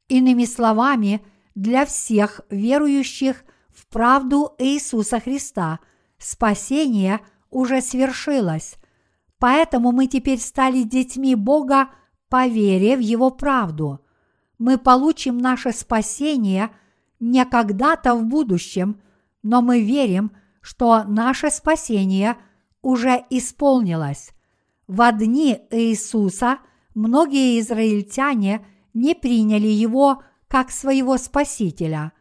Иными 0.09 0.47
словами, 0.47 1.25
для 1.61 1.85
всех 1.85 2.41
верующих 2.49 3.45
в 3.69 3.87
правду 3.89 4.55
Иисуса 4.59 5.21
Христа– 5.21 5.81
спасение 6.19 7.21
уже 7.51 7.83
свершилось, 7.83 8.77
поэтому 9.39 9.93
мы 9.93 10.07
теперь 10.07 10.39
стали 10.39 10.83
детьми 10.83 11.35
Бога 11.35 11.89
по 12.31 12.47
вере 12.47 12.97
в 12.97 13.01
Его 13.01 13.31
правду. 13.31 14.01
Мы 14.59 14.79
получим 14.79 15.37
наше 15.37 15.73
спасение 15.73 16.71
не 17.19 17.45
когда-то 17.45 18.15
в 18.15 18.25
будущем, 18.25 19.01
но 19.43 19.61
мы 19.61 19.83
верим, 19.83 20.33
что 20.63 21.05
наше 21.05 21.51
спасение 21.51 22.37
уже 22.81 23.25
исполнилось. 23.31 24.31
В 24.87 25.13
дни 25.13 25.59
Иисуса 25.71 26.59
многие 26.95 27.61
израильтяне 27.61 28.65
не 28.95 29.15
приняли 29.15 29.69
Его 29.69 30.23
как 30.51 30.71
своего 30.71 31.17
Спасителя. 31.17 32.13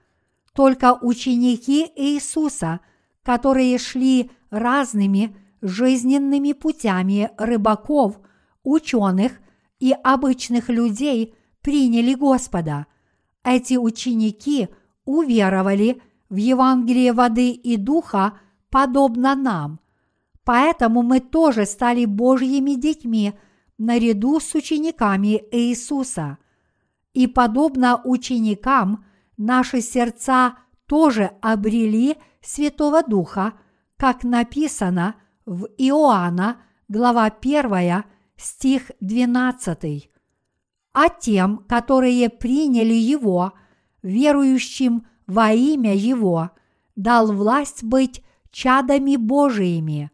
Только 0.53 0.97
ученики 1.01 1.91
Иисуса– 1.95 2.79
которые 3.29 3.77
шли 3.77 4.31
разными 4.49 5.35
жизненными 5.61 6.53
путями 6.53 7.29
рыбаков, 7.37 8.19
ученых 8.63 9.33
и 9.79 9.93
обычных 10.03 10.69
людей, 10.69 11.35
приняли 11.61 12.15
Господа. 12.15 12.87
Эти 13.43 13.75
ученики 13.75 14.69
уверовали 15.05 16.01
в 16.29 16.37
Евангелии 16.37 17.11
воды 17.11 17.51
и 17.51 17.77
духа 17.77 18.39
подобно 18.71 19.35
нам. 19.35 19.79
Поэтому 20.43 21.03
мы 21.03 21.19
тоже 21.19 21.67
стали 21.67 22.05
Божьими 22.05 22.73
детьми 22.73 23.33
наряду 23.77 24.39
с 24.39 24.55
учениками 24.55 25.43
Иисуса. 25.51 26.39
И 27.13 27.27
подобно 27.27 28.01
ученикам, 28.03 29.05
наши 29.37 29.81
сердца 29.81 30.55
тоже 30.85 31.31
обрели 31.41 32.17
Святого 32.41 33.03
Духа, 33.03 33.53
как 33.97 34.23
написано 34.23 35.15
в 35.45 35.65
Иоанна, 35.77 36.61
глава 36.87 37.25
1, 37.25 38.03
стих 38.37 38.91
12. 38.99 40.09
А 40.93 41.09
тем, 41.09 41.57
которые 41.67 42.29
приняли 42.29 42.93
Его, 42.93 43.53
верующим 44.01 45.05
во 45.27 45.51
имя 45.51 45.95
Его, 45.95 46.51
дал 46.95 47.31
власть 47.31 47.83
быть 47.83 48.23
чадами 48.51 49.15
Божиими. 49.15 50.11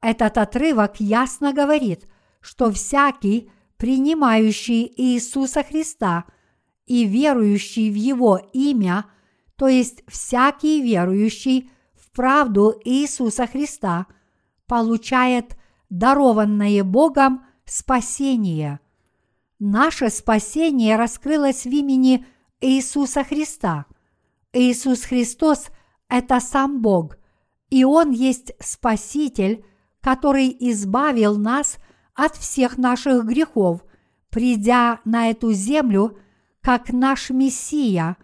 Этот 0.00 0.38
отрывок 0.38 1.00
ясно 1.00 1.52
говорит, 1.52 2.06
что 2.40 2.70
всякий, 2.70 3.50
принимающий 3.76 4.92
Иисуса 4.96 5.62
Христа 5.62 6.24
и 6.86 7.04
верующий 7.04 7.90
в 7.90 7.94
Его 7.94 8.40
имя, 8.52 9.06
то 9.56 9.68
есть 9.68 10.02
всякий 10.08 10.82
верующий 10.82 11.70
в 11.94 12.10
правду 12.12 12.74
Иисуса 12.84 13.46
Христа, 13.46 14.06
получает 14.66 15.56
дарованное 15.90 16.84
Богом 16.84 17.44
спасение. 17.64 18.80
Наше 19.58 20.10
спасение 20.10 20.96
раскрылось 20.96 21.64
в 21.64 21.70
имени 21.70 22.26
Иисуса 22.60 23.24
Христа. 23.24 23.86
Иисус 24.52 25.02
Христос– 25.02 25.68
это 26.08 26.40
сам 26.40 26.80
Бог, 26.80 27.18
и 27.70 27.84
Он 27.84 28.10
есть 28.10 28.52
Спаситель, 28.60 29.64
который 30.00 30.54
избавил 30.60 31.36
нас 31.36 31.78
от 32.16 32.36
всех 32.36 32.78
наших 32.78 33.24
грехов, 33.24 33.84
придя 34.30 35.00
на 35.04 35.30
эту 35.30 35.52
землю 35.52 36.18
как 36.62 36.92
наш 36.92 37.30
Мессия, 37.30 38.16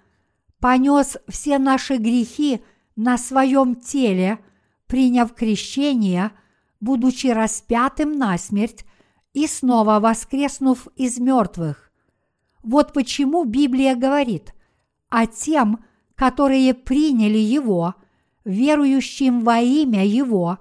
понес 0.58 1.18
все 1.28 1.58
наши 1.58 1.98
грехи 1.98 2.62
на 2.96 3.18
своем 3.18 3.76
теле, 3.76 4.38
приняв 4.86 5.34
крещение, 5.34 6.32
будучи 6.80 7.28
распятым 7.28 8.18
на 8.18 8.36
смерть 8.38 8.84
и 9.32 9.46
снова 9.46 10.00
воскреснув 10.00 10.88
из 10.96 11.18
мертвых. 11.18 11.92
Вот 12.62 12.92
почему 12.92 13.44
Библия 13.44 13.94
говорит, 13.94 14.54
а 15.08 15.26
тем, 15.26 15.84
которые 16.14 16.74
приняли 16.74 17.38
Его, 17.38 17.94
верующим 18.44 19.40
во 19.40 19.58
имя 19.60 20.04
Его, 20.04 20.58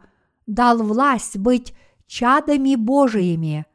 дал 0.48 0.78
власть 0.84 1.38
быть 1.38 1.74
чадами 2.12 2.76
Божиими. 2.76 3.66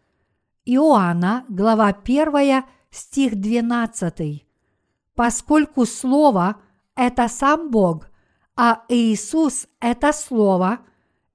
Иоанна, 0.66 1.47
глава 1.49 1.89
1, 1.89 2.64
стих 2.91 3.37
12. 3.37 4.47
Поскольку 5.14 5.87
Слово– 5.87 6.57
это 6.95 7.28
сам 7.28 7.70
Бог, 7.70 8.11
а 8.55 8.82
Иисус– 8.91 9.66
это 9.80 10.12
Слово, 10.12 10.80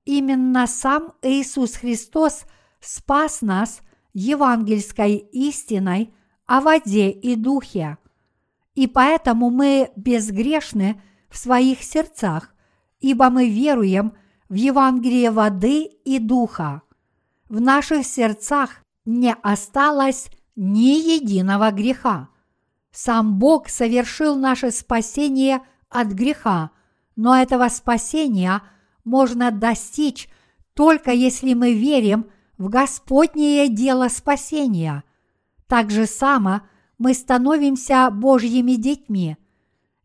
именно 0.05 0.67
сам 0.67 1.13
Иисус 1.23 1.75
Христос– 1.75 2.45
спас 2.79 3.41
нас 3.41 3.81
евангельской 4.13 5.15
истиной 5.15 6.13
о 6.45 6.61
воде 6.61 7.09
и 7.09 7.35
духе. 7.35 7.97
И 8.75 8.85
поэтому 8.85 9.49
мы 9.49 9.91
безгрешны 9.95 11.01
в 11.29 11.37
своих 11.37 11.81
сердцах, 11.81 12.53
ибо 12.99 13.31
мы 13.31 13.49
веруем 13.49 14.13
в 14.49 14.53
Евангелие 14.53 15.31
воды 15.31 15.85
и 15.85 16.19
духа. 16.19 16.83
В 17.51 17.59
наших 17.59 18.05
сердцах 18.05 18.81
не 19.03 19.35
осталось 19.43 20.29
ни 20.55 21.15
единого 21.15 21.71
греха. 21.71 22.29
Сам 22.93 23.39
Бог 23.39 23.67
совершил 23.67 24.37
наше 24.37 24.71
спасение 24.71 25.59
от 25.89 26.07
греха, 26.13 26.71
но 27.17 27.35
этого 27.35 27.67
спасения 27.67 28.61
можно 29.03 29.51
достичь 29.51 30.29
только 30.75 31.11
если 31.11 31.53
мы 31.53 31.73
верим 31.73 32.27
в 32.57 32.69
Господнее 32.69 33.67
дело 33.67 34.07
спасения. 34.07 35.03
Так 35.67 35.91
же 35.91 36.05
само 36.05 36.61
мы 36.97 37.13
становимся 37.13 38.09
Божьими 38.11 38.75
детьми. 38.75 39.35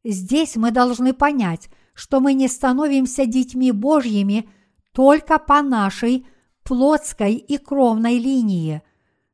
Здесь 0.02 0.56
мы 0.56 0.72
должны 0.72 1.12
понять, 1.12 1.70
что 1.94 2.18
мы 2.18 2.32
не 2.32 2.48
становимся 2.48 3.24
детьми 3.24 3.70
Божьими 3.70 4.48
только 4.90 5.38
по 5.38 5.62
нашей 5.62 6.26
плотской 6.66 7.34
и 7.34 7.58
кровной 7.58 8.18
линии. 8.18 8.82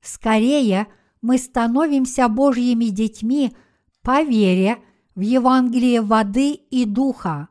Скорее, 0.03 0.87
мы 1.23 1.39
становимся 1.39 2.29
Божьими 2.29 2.87
детьми 2.87 3.57
по 4.03 4.23
вере 4.23 4.79
в 5.15 5.21
Евангелие 5.21 6.03
воды 6.03 6.53
и 6.53 6.85
духа. 6.85 7.49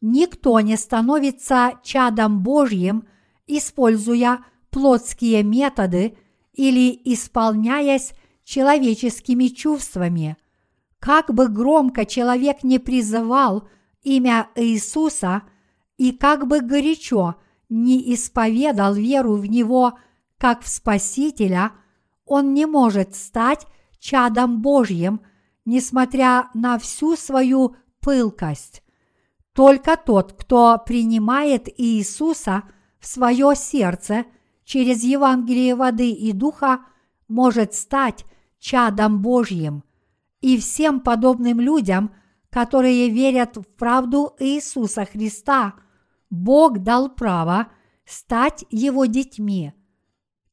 Никто 0.00 0.58
не 0.60 0.76
становится 0.76 1.74
чадом 1.84 2.42
Божьим, 2.42 3.06
используя 3.46 4.44
плотские 4.70 5.42
методы 5.42 6.16
или 6.54 6.98
исполняясь 7.04 8.12
человеческими 8.44 9.48
чувствами. 9.48 10.36
Как 10.98 11.32
бы 11.32 11.48
громко 11.48 12.06
человек 12.06 12.62
не 12.62 12.78
призывал 12.78 13.68
имя 14.02 14.48
Иисуса 14.54 15.42
и 15.98 16.12
как 16.12 16.46
бы 16.46 16.60
горячо 16.60 17.36
не 17.72 18.14
исповедал 18.14 18.94
веру 18.94 19.34
в 19.34 19.46
Него 19.46 19.98
как 20.38 20.62
в 20.62 20.68
Спасителя, 20.68 21.72
он 22.24 22.54
не 22.54 22.66
может 22.66 23.14
стать 23.14 23.66
чадом 23.98 24.62
Божьим, 24.62 25.20
несмотря 25.64 26.50
на 26.54 26.78
всю 26.78 27.16
свою 27.16 27.76
пылкость. 28.00 28.82
Только 29.52 29.96
тот, 29.96 30.32
кто 30.32 30.80
принимает 30.84 31.68
Иисуса 31.80 32.64
в 32.98 33.06
свое 33.06 33.54
сердце– 33.56 34.24
через 34.64 35.02
Евангелие 35.02 35.74
воды 35.74 36.10
и 36.10 36.32
духа 36.32 36.80
может 37.28 37.74
стать 37.74 38.24
чадом 38.58 39.22
Божьим. 39.22 39.84
И 40.40 40.58
всем 40.58 41.00
подобным 41.00 41.60
людям, 41.60 42.14
которые 42.50 43.10
верят 43.10 43.56
в 43.56 43.64
правду 43.64 44.34
Иисуса 44.38 45.04
Христа, 45.04 45.74
Бог 46.32 46.78
дал 46.78 47.10
право 47.10 47.68
стать 48.06 48.64
Его 48.70 49.04
детьми. 49.04 49.74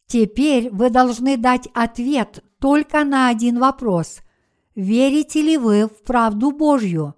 Теперь 0.07 0.69
вы 0.71 0.89
должны 0.89 1.37
дать 1.37 1.69
ответ 1.73 2.43
только 2.59 3.05
на 3.05 3.29
один 3.29 3.59
вопрос. 3.59 4.19
Верите 4.75 5.41
ли 5.41 5.57
вы 5.57 5.87
в 5.87 6.03
правду 6.03 6.51
Божью? 6.51 7.15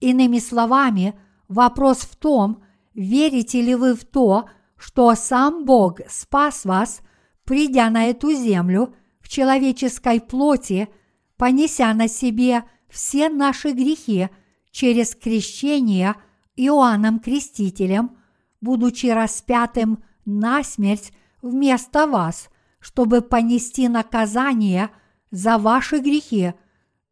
Иными 0.00 0.38
словами, 0.38 1.20
вопрос 1.48 1.98
в 1.98 2.16
том, 2.16 2.62
верите 2.94 3.60
ли 3.60 3.74
вы 3.74 3.94
в 3.94 4.06
то, 4.06 4.46
что 4.78 5.14
сам 5.14 5.66
Бог 5.66 6.00
спас 6.08 6.64
вас, 6.64 7.02
придя 7.44 7.90
на 7.90 8.06
эту 8.06 8.32
землю 8.32 8.94
в 9.20 9.28
человеческой 9.28 10.22
плоти, 10.22 10.88
понеся 11.36 11.92
на 11.92 12.08
себе 12.08 12.64
все 12.88 13.28
наши 13.28 13.72
грехи 13.72 14.30
через 14.70 15.14
крещение 15.14 16.14
Иоанном 16.58 17.20
Крестителем, 17.20 18.16
будучи 18.60 19.06
распятым 19.06 20.02
на 20.24 20.62
смерть 20.64 21.12
вместо 21.42 22.06
вас, 22.06 22.48
чтобы 22.80 23.22
понести 23.22 23.88
наказание 23.88 24.90
за 25.30 25.58
ваши 25.58 25.98
грехи 25.98 26.54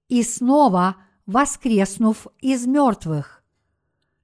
и 0.09 0.23
снова 0.23 0.97
воскреснув 1.27 2.27
из 2.41 2.67
мертвых. 2.67 3.43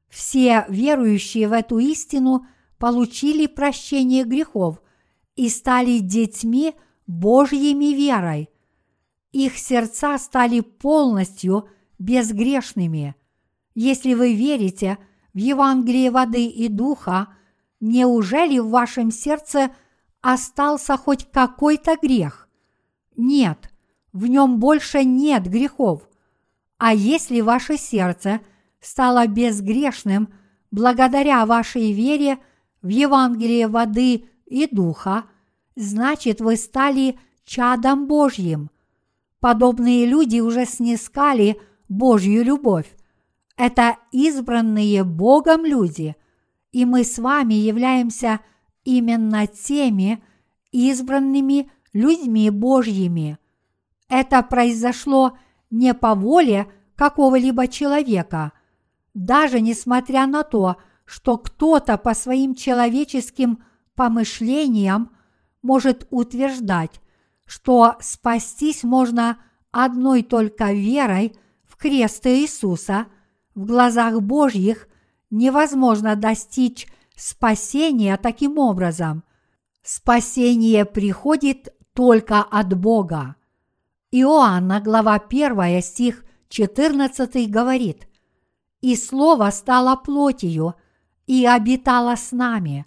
Все 0.09 0.67
верующие 0.69 1.49
в 1.49 1.53
эту 1.53 1.79
истину– 1.79 2.47
получили 2.83 3.47
прощение 3.47 4.25
грехов 4.25 4.83
и 5.37 5.49
стали 5.49 6.01
детьми 6.01 6.75
Божьими 7.07 7.95
верой. 7.95 8.51
Их 9.31 9.57
сердца 9.57 10.19
стали 10.19 10.59
полностью 10.59 11.69
безгрешными. 12.01 13.15
Если 13.77 14.15
вы 14.15 14.35
верите 14.35 14.99
в 15.35 15.39
Евангелие 15.39 16.11
воды 16.11 16.47
и 16.47 16.69
духа, 16.69 17.29
неужели 17.81 18.59
в 18.59 18.69
вашем 18.69 19.11
сердце 19.11 19.71
остался 20.21 20.97
хоть 20.97 21.31
какой-то 21.31 21.97
грех? 22.01 22.49
Нет, 23.17 23.71
в 24.13 24.27
нем 24.27 24.59
больше 24.59 25.05
нет 25.05 25.45
грехов. 25.45 26.09
А 26.79 26.95
если 26.95 27.41
ваше 27.41 27.77
сердце 27.77 28.41
стало 28.81 29.27
безгрешным 29.27 30.33
благодаря 30.71 31.45
вашей 31.47 31.93
вере– 31.93 32.39
в 32.83 32.89
Евангелие 32.89 33.69
воды 33.69 34.27
и 34.47 34.67
духа, 34.71 35.25
значит 35.77 36.41
вы 36.41 36.57
стали 36.57 37.19
чадом 37.45 38.07
Божьим. 38.07 38.71
Подобные 39.41 40.07
люди 40.07 40.41
уже 40.41 40.67
снискали 40.67 41.61
Божью 41.89 42.45
любовь. 42.45 42.93
Это 43.57 43.97
избранные 44.11 45.05
Богом 45.05 45.65
люди, 45.65 46.17
и 46.73 46.85
мы 46.85 47.05
с 47.05 47.19
вами 47.19 47.55
являемся 47.55 48.41
именно 48.85 49.47
теми 49.47 50.23
избранными 50.73 51.71
людьми 51.93 52.51
Божьими. 52.51 53.39
Это 54.09 54.43
произошло 54.43 55.39
не 55.71 55.95
по 55.95 56.15
воле 56.15 56.71
какого-либо 56.97 57.69
человека, 57.69 58.53
даже 59.15 59.61
несмотря 59.61 60.27
на 60.27 60.43
то, 60.43 60.77
что 61.05 61.37
кто-то 61.37 61.99
по 61.99 62.15
своим 62.15 62.55
человеческим 62.55 63.63
помышлениям 63.95 65.11
может 65.61 66.07
утверждать, 66.11 67.01
что 67.47 67.97
спастись 68.01 68.83
можно 68.83 69.39
одной 69.71 70.23
только 70.23 70.73
верой 70.73 71.35
в 71.67 71.77
крест 71.77 72.27
Иисуса, 72.27 73.07
в 73.55 73.65
глазах 73.65 74.21
Божьих 74.21 74.89
невозможно 75.31 76.17
достичь 76.17 76.87
спасения 77.17 78.17
таким 78.17 78.59
образом. 78.59 79.25
Спасение 79.83 80.85
приходит 80.85 81.75
только 81.95 82.41
от 82.41 82.79
Бога. 82.79 83.37
Иоанна, 84.11 84.81
глава 84.81 85.15
1, 85.15 85.83
стих 85.83 86.25
14 86.49 87.51
говорит, 87.51 88.09
«И 88.81 88.97
Слово 88.97 89.51
стало 89.51 89.97
плотью 89.97 90.75
и 91.27 91.47
обитало 91.47 92.17
с 92.17 92.33
нами, 92.33 92.87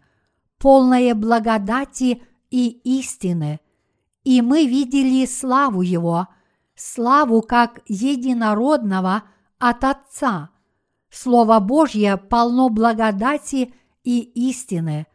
полное 0.59 1.15
благодати 1.15 2.21
и 2.51 2.69
истины, 2.99 3.59
и 4.23 4.41
мы 4.41 4.65
видели 4.65 5.25
славу 5.25 5.81
Его, 5.81 6.27
славу 6.75 7.41
как 7.41 7.81
единородного 7.87 9.23
от 9.57 9.83
Отца. 9.83 10.49
Слово 11.09 11.59
Божье 11.59 12.17
полно 12.17 12.69
благодати 12.69 13.73
и 14.03 14.19
истины, 14.49 15.07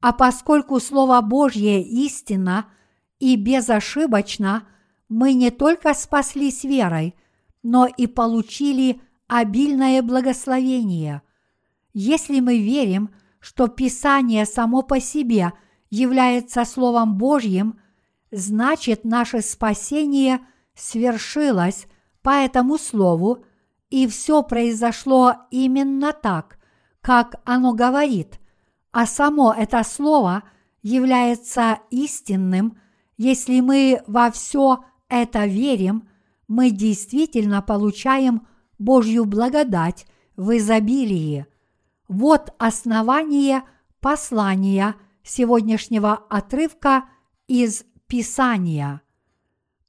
а 0.00 0.12
поскольку 0.12 0.80
Слово 0.80 1.20
Божье 1.20 1.82
истина 1.82 2.66
и 3.18 3.36
безошибочно– 3.36 4.68
мы 5.08 5.34
не 5.34 5.50
только 5.50 5.94
спаслись 5.94 6.64
верой, 6.64 7.14
но 7.62 7.86
и 7.86 8.06
получили 8.06 9.00
обильное 9.28 10.02
благословение. 10.02 11.22
Если 11.92 12.40
мы 12.40 12.58
верим, 12.58 13.10
что 13.40 13.68
Писание 13.68 14.44
само 14.44 14.82
по 14.82 15.00
себе 15.00 15.52
является 15.90 16.64
Словом 16.64 17.16
Божьим, 17.16 17.78
значит 18.30 19.04
наше 19.04 19.40
спасение 19.40 20.40
свершилось 20.74 21.86
по 22.22 22.30
этому 22.30 22.76
Слову, 22.78 23.44
и 23.90 24.06
все 24.06 24.42
произошло 24.42 25.34
именно 25.50 26.12
так, 26.12 26.58
как 27.00 27.40
оно 27.44 27.72
говорит, 27.72 28.40
а 28.92 29.06
само 29.06 29.52
это 29.52 29.82
Слово 29.84 30.42
является 30.82 31.80
истинным, 31.90 32.78
если 33.16 33.60
мы 33.60 34.02
во 34.06 34.30
все 34.30 34.84
это 35.08 35.46
верим, 35.46 36.08
мы 36.48 36.70
действительно 36.70 37.62
получаем 37.62 38.46
Божью 38.78 39.24
благодать 39.24 40.06
в 40.36 40.56
изобилии. 40.56 41.46
Вот 42.08 42.54
основание 42.58 43.62
послания 44.00 44.94
сегодняшнего 45.22 46.14
отрывка 46.30 47.04
из 47.48 47.84
Писания. 48.06 49.02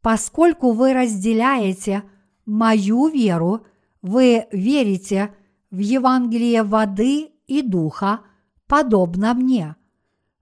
Поскольку 0.02 0.72
вы 0.72 0.94
разделяете 0.94 2.04
мою 2.46 3.08
веру, 3.08 3.66
вы 4.02 4.48
верите 4.52 5.34
в 5.72 5.80
Евангелие 5.80 6.64
воды 6.64 7.32
и 7.48 7.62
духа, 7.62 8.22
подобно 8.68 9.34
мне. 9.34 9.76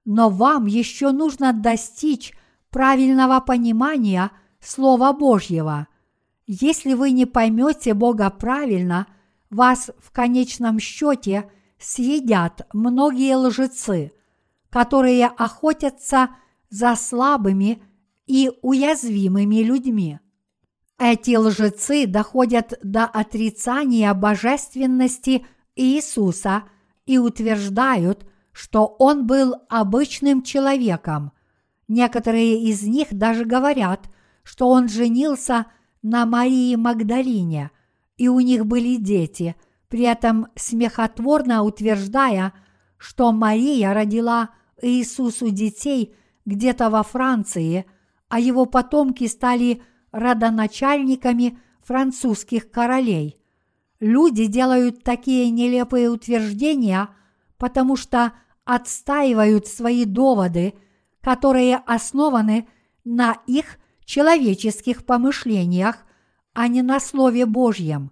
Но 0.05 0.29
вам 0.29 0.65
еще 0.65 1.11
нужно 1.11 1.53
достичь 1.53 2.33
правильного 2.69 3.39
понимания– 3.39 4.31
Слова 4.65 5.13
Божьего. 5.13 5.87
Если 6.47 6.93
вы 6.93 7.11
не 7.11 7.25
поймете 7.25 7.93
Бога 7.93 8.29
правильно, 8.31 9.05
вас 9.51 9.91
в 9.99 10.11
конечном 10.11 10.79
счете 10.79 11.51
съедят 11.79 12.67
многие 12.73 13.35
лжецы, 13.35 14.11
которые 14.71 15.27
охотятся 15.27 16.29
за 16.69 16.95
слабыми 16.95 17.81
и 18.25 18.51
уязвимыми 18.63 19.57
людьми. 19.57 20.19
Эти 20.97 21.35
лжецы 21.35 22.07
доходят 22.07 22.79
до 22.81 23.05
отрицания 23.05 24.13
божественности 24.13 25.45
Иисуса 25.75 26.63
и 27.05 27.17
утверждают, 27.17 28.25
что 28.51 28.85
Он 28.99 29.27
был 29.27 29.55
обычным 29.69 30.41
человеком. 30.41 31.33
Некоторые 31.87 32.63
из 32.63 32.83
них 32.83 33.09
даже 33.11 33.45
говорят, 33.45 34.09
что 34.43 34.69
он 34.69 34.87
женился 34.87 35.65
на 36.01 36.25
Марии 36.25 36.75
Магдалине, 36.75 37.71
и 38.17 38.27
у 38.27 38.39
них 38.39 38.65
были 38.65 38.95
дети, 38.95 39.55
при 39.89 40.03
этом 40.03 40.47
смехотворно 40.55 41.63
утверждая, 41.63 42.53
что 42.97 43.31
Мария 43.31 43.93
родила 43.93 44.51
Иисусу 44.81 45.49
детей 45.49 46.15
где-то 46.45 46.89
во 46.89 47.03
Франции, 47.03 47.85
а 48.29 48.39
его 48.39 48.65
потомки 48.65 49.27
стали 49.27 49.81
родоначальниками 50.15 51.59
французских 51.83 52.71
королей. 52.71 53.37
Люди 53.99 54.45
делают 54.45 55.03
такие 55.03 55.49
нелепые 55.49 56.09
утверждения, 56.09 57.09
потому 57.57 57.97
что 57.97 58.31
отстаивают 58.63 59.67
свои 59.67 60.05
доводы, 60.05 60.73
которые 61.21 61.75
основаны 61.85 62.67
на 63.03 63.37
их 63.45 63.77
человеческих 64.05 65.05
помышлениях, 65.05 65.97
а 66.53 66.69
не 66.69 66.81
на 66.81 67.01
Слове 67.01 67.45
Божьем. 67.45 68.11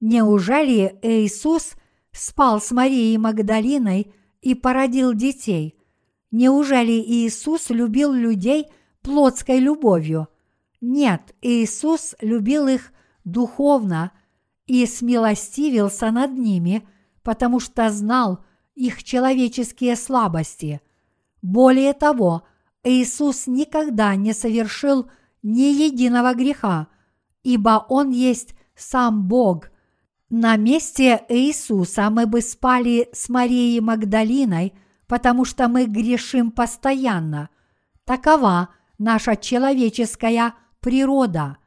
Неужели 0.00 0.98
Иисус 1.02 1.74
спал 2.10 2.60
с 2.60 2.72
Марией 2.72 3.16
Магдалиной 3.18 4.12
и 4.40 4.54
породил 4.56 5.14
детей? 5.14 5.78
Неужели 6.32 6.92
Иисус 6.92 7.70
любил 7.70 8.12
людей 8.12 8.66
плотской 9.02 9.60
любовью? 9.60 10.28
Нет, 10.80 11.34
Иисус 11.42 12.14
любил 12.20 12.66
их 12.66 12.92
духовно 13.24 14.12
и 14.66 14.86
смилостивился 14.86 16.10
над 16.10 16.32
ними, 16.32 16.86
потому 17.22 17.60
что 17.60 17.90
знал 17.90 18.44
их 18.74 19.02
человеческие 19.04 19.96
слабости. 19.96 20.80
Более 21.42 21.92
того, 21.92 22.44
Иисус 22.82 23.46
никогда 23.46 24.14
не 24.16 24.32
совершил 24.32 25.10
ни 25.42 25.62
единого 25.62 26.34
греха, 26.34 26.88
ибо 27.42 27.84
Он 27.88 28.10
есть 28.10 28.54
сам 28.74 29.28
Бог. 29.28 29.70
На 30.30 30.56
месте 30.56 31.24
Иисуса 31.28 32.08
мы 32.08 32.26
бы 32.26 32.40
спали 32.40 33.08
с 33.12 33.28
Марией 33.28 33.80
Магдалиной, 33.80 34.72
потому 35.06 35.44
что 35.44 35.68
мы 35.68 35.84
грешим 35.84 36.50
постоянно. 36.52 37.50
Такова 38.04 38.70
наша 38.98 39.36
человеческая 39.36 40.54
природа. 40.80 41.58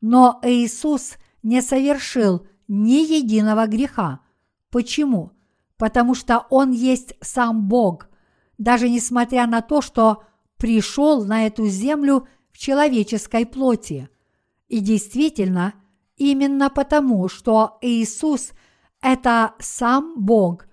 Но 0.00 0.40
Иисус 0.42 1.16
не 1.42 1.62
совершил 1.62 2.46
ни 2.68 3.04
единого 3.14 3.66
греха. 3.66 4.20
Почему? 4.70 5.32
Потому 5.76 6.14
что 6.14 6.46
Он 6.50 6.72
есть 6.72 7.14
сам 7.20 7.68
Бог, 7.68 8.08
даже 8.58 8.88
несмотря 8.88 9.46
на 9.46 9.62
то, 9.62 9.80
что 9.80 10.24
пришел 10.56 11.24
на 11.24 11.46
эту 11.46 11.66
землю 11.66 12.26
в 12.50 12.58
человеческой 12.58 13.46
плоти. 13.46 14.08
И 14.68 14.80
действительно, 14.80 15.74
именно 16.16 16.70
потому, 16.70 17.28
что 17.28 17.78
Иисус– 17.82 18.52
это 19.00 19.54
сам 19.58 20.14
Бог, 20.16 20.66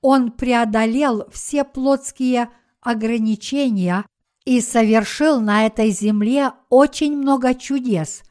Он 0.00 0.30
преодолел 0.30 1.28
все 1.30 1.64
плотские 1.64 2.50
ограничения 2.80 4.04
и 4.44 4.60
совершил 4.60 5.40
на 5.40 5.66
этой 5.66 5.90
земле 5.90 6.52
очень 6.68 7.16
много 7.16 7.54
чудес, 7.54 8.22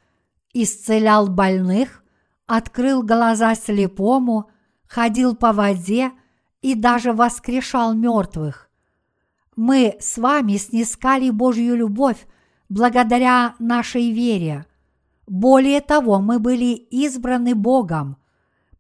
исцелял 0.53 1.28
больных, 1.28 2.03
открыл 2.47 3.03
глаза 3.03 3.55
слепому, 3.55 4.49
ходил 4.88 5.36
по 5.36 5.53
воде 5.53 6.12
и 6.62 6.76
даже 6.76 7.14
воскрешал 7.14 7.93
мертвых 7.93 8.70
мы 9.60 9.97
с 9.99 10.18
вами 10.18 10.55
снискали 10.55 11.30
Божью 11.32 11.76
любовь 11.76 12.26
благодаря 12.70 13.55
нашей 13.60 14.10
вере. 14.14 14.66
Более 15.28 15.82
того, 15.82 16.20
мы 16.20 16.39
были 16.39 16.76
избраны 16.76 17.55
Богом. 17.55 18.16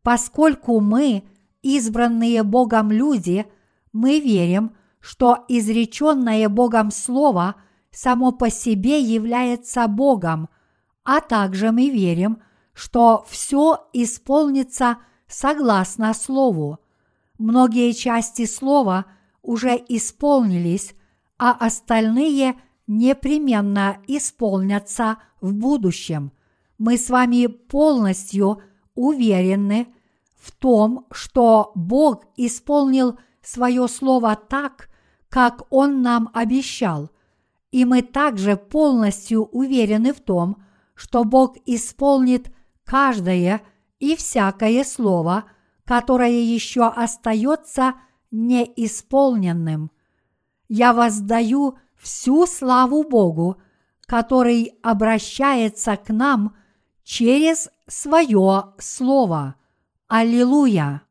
Поскольку 0.03 0.79
мы 0.79 1.25
избранные 1.63 2.43
Богом 2.43 2.93
люди, 2.93 3.45
мы 3.91 4.21
верим, 4.21 4.71
что 4.99 5.45
изреченное 5.47 6.49
Богом 6.49 6.91
Слово 6.91 7.55
само 7.91 8.31
по 8.31 8.49
себе 8.49 8.99
является 8.99 9.87
Богом, 9.87 10.49
а 11.03 11.21
также 11.21 11.71
мы 11.71 11.89
верим, 11.89 12.41
что 12.73 13.25
все 13.27 13.87
исполнится 13.93 14.97
согласно 15.27 16.13
Слову. 16.13 16.79
Многие 17.37 17.93
части 17.93 18.45
Слова 18.45 19.05
уже 19.41 19.81
исполнились, 19.87 20.93
а 21.37 21.51
остальные 21.51 22.55
непременно 22.87 23.97
исполнятся 24.07 25.17
в 25.41 25.53
будущем. 25.53 26.31
Мы 26.77 26.97
с 26.97 27.09
вами 27.09 27.47
полностью 27.47 28.61
уверены 28.95 29.87
в 30.37 30.51
том, 30.51 31.05
что 31.11 31.71
Бог 31.75 32.25
исполнил 32.35 33.17
свое 33.41 33.87
Слово 33.87 34.35
так, 34.35 34.88
как 35.29 35.63
Он 35.69 36.01
нам 36.01 36.29
обещал, 36.33 37.11
и 37.71 37.85
мы 37.85 38.01
также 38.01 38.57
полностью 38.57 39.45
уверены 39.45 40.13
в 40.13 40.19
том, 40.19 40.63
что 40.95 41.23
Бог 41.23 41.55
исполнит 41.65 42.51
каждое 42.83 43.61
и 43.99 44.15
всякое 44.15 44.83
слово, 44.83 45.45
которое 45.85 46.41
еще 46.41 46.87
остается 46.87 47.95
неисполненным. 48.31 49.91
Я 50.67 50.93
воздаю 50.93 51.77
всю 51.95 52.45
славу 52.45 53.03
Богу, 53.03 53.61
который 54.05 54.73
обращается 54.81 55.95
к 55.97 56.09
нам 56.09 56.55
через 57.03 57.69
свое 57.87 58.73
слово. 58.79 59.55
Аллилуйя! 60.07 61.03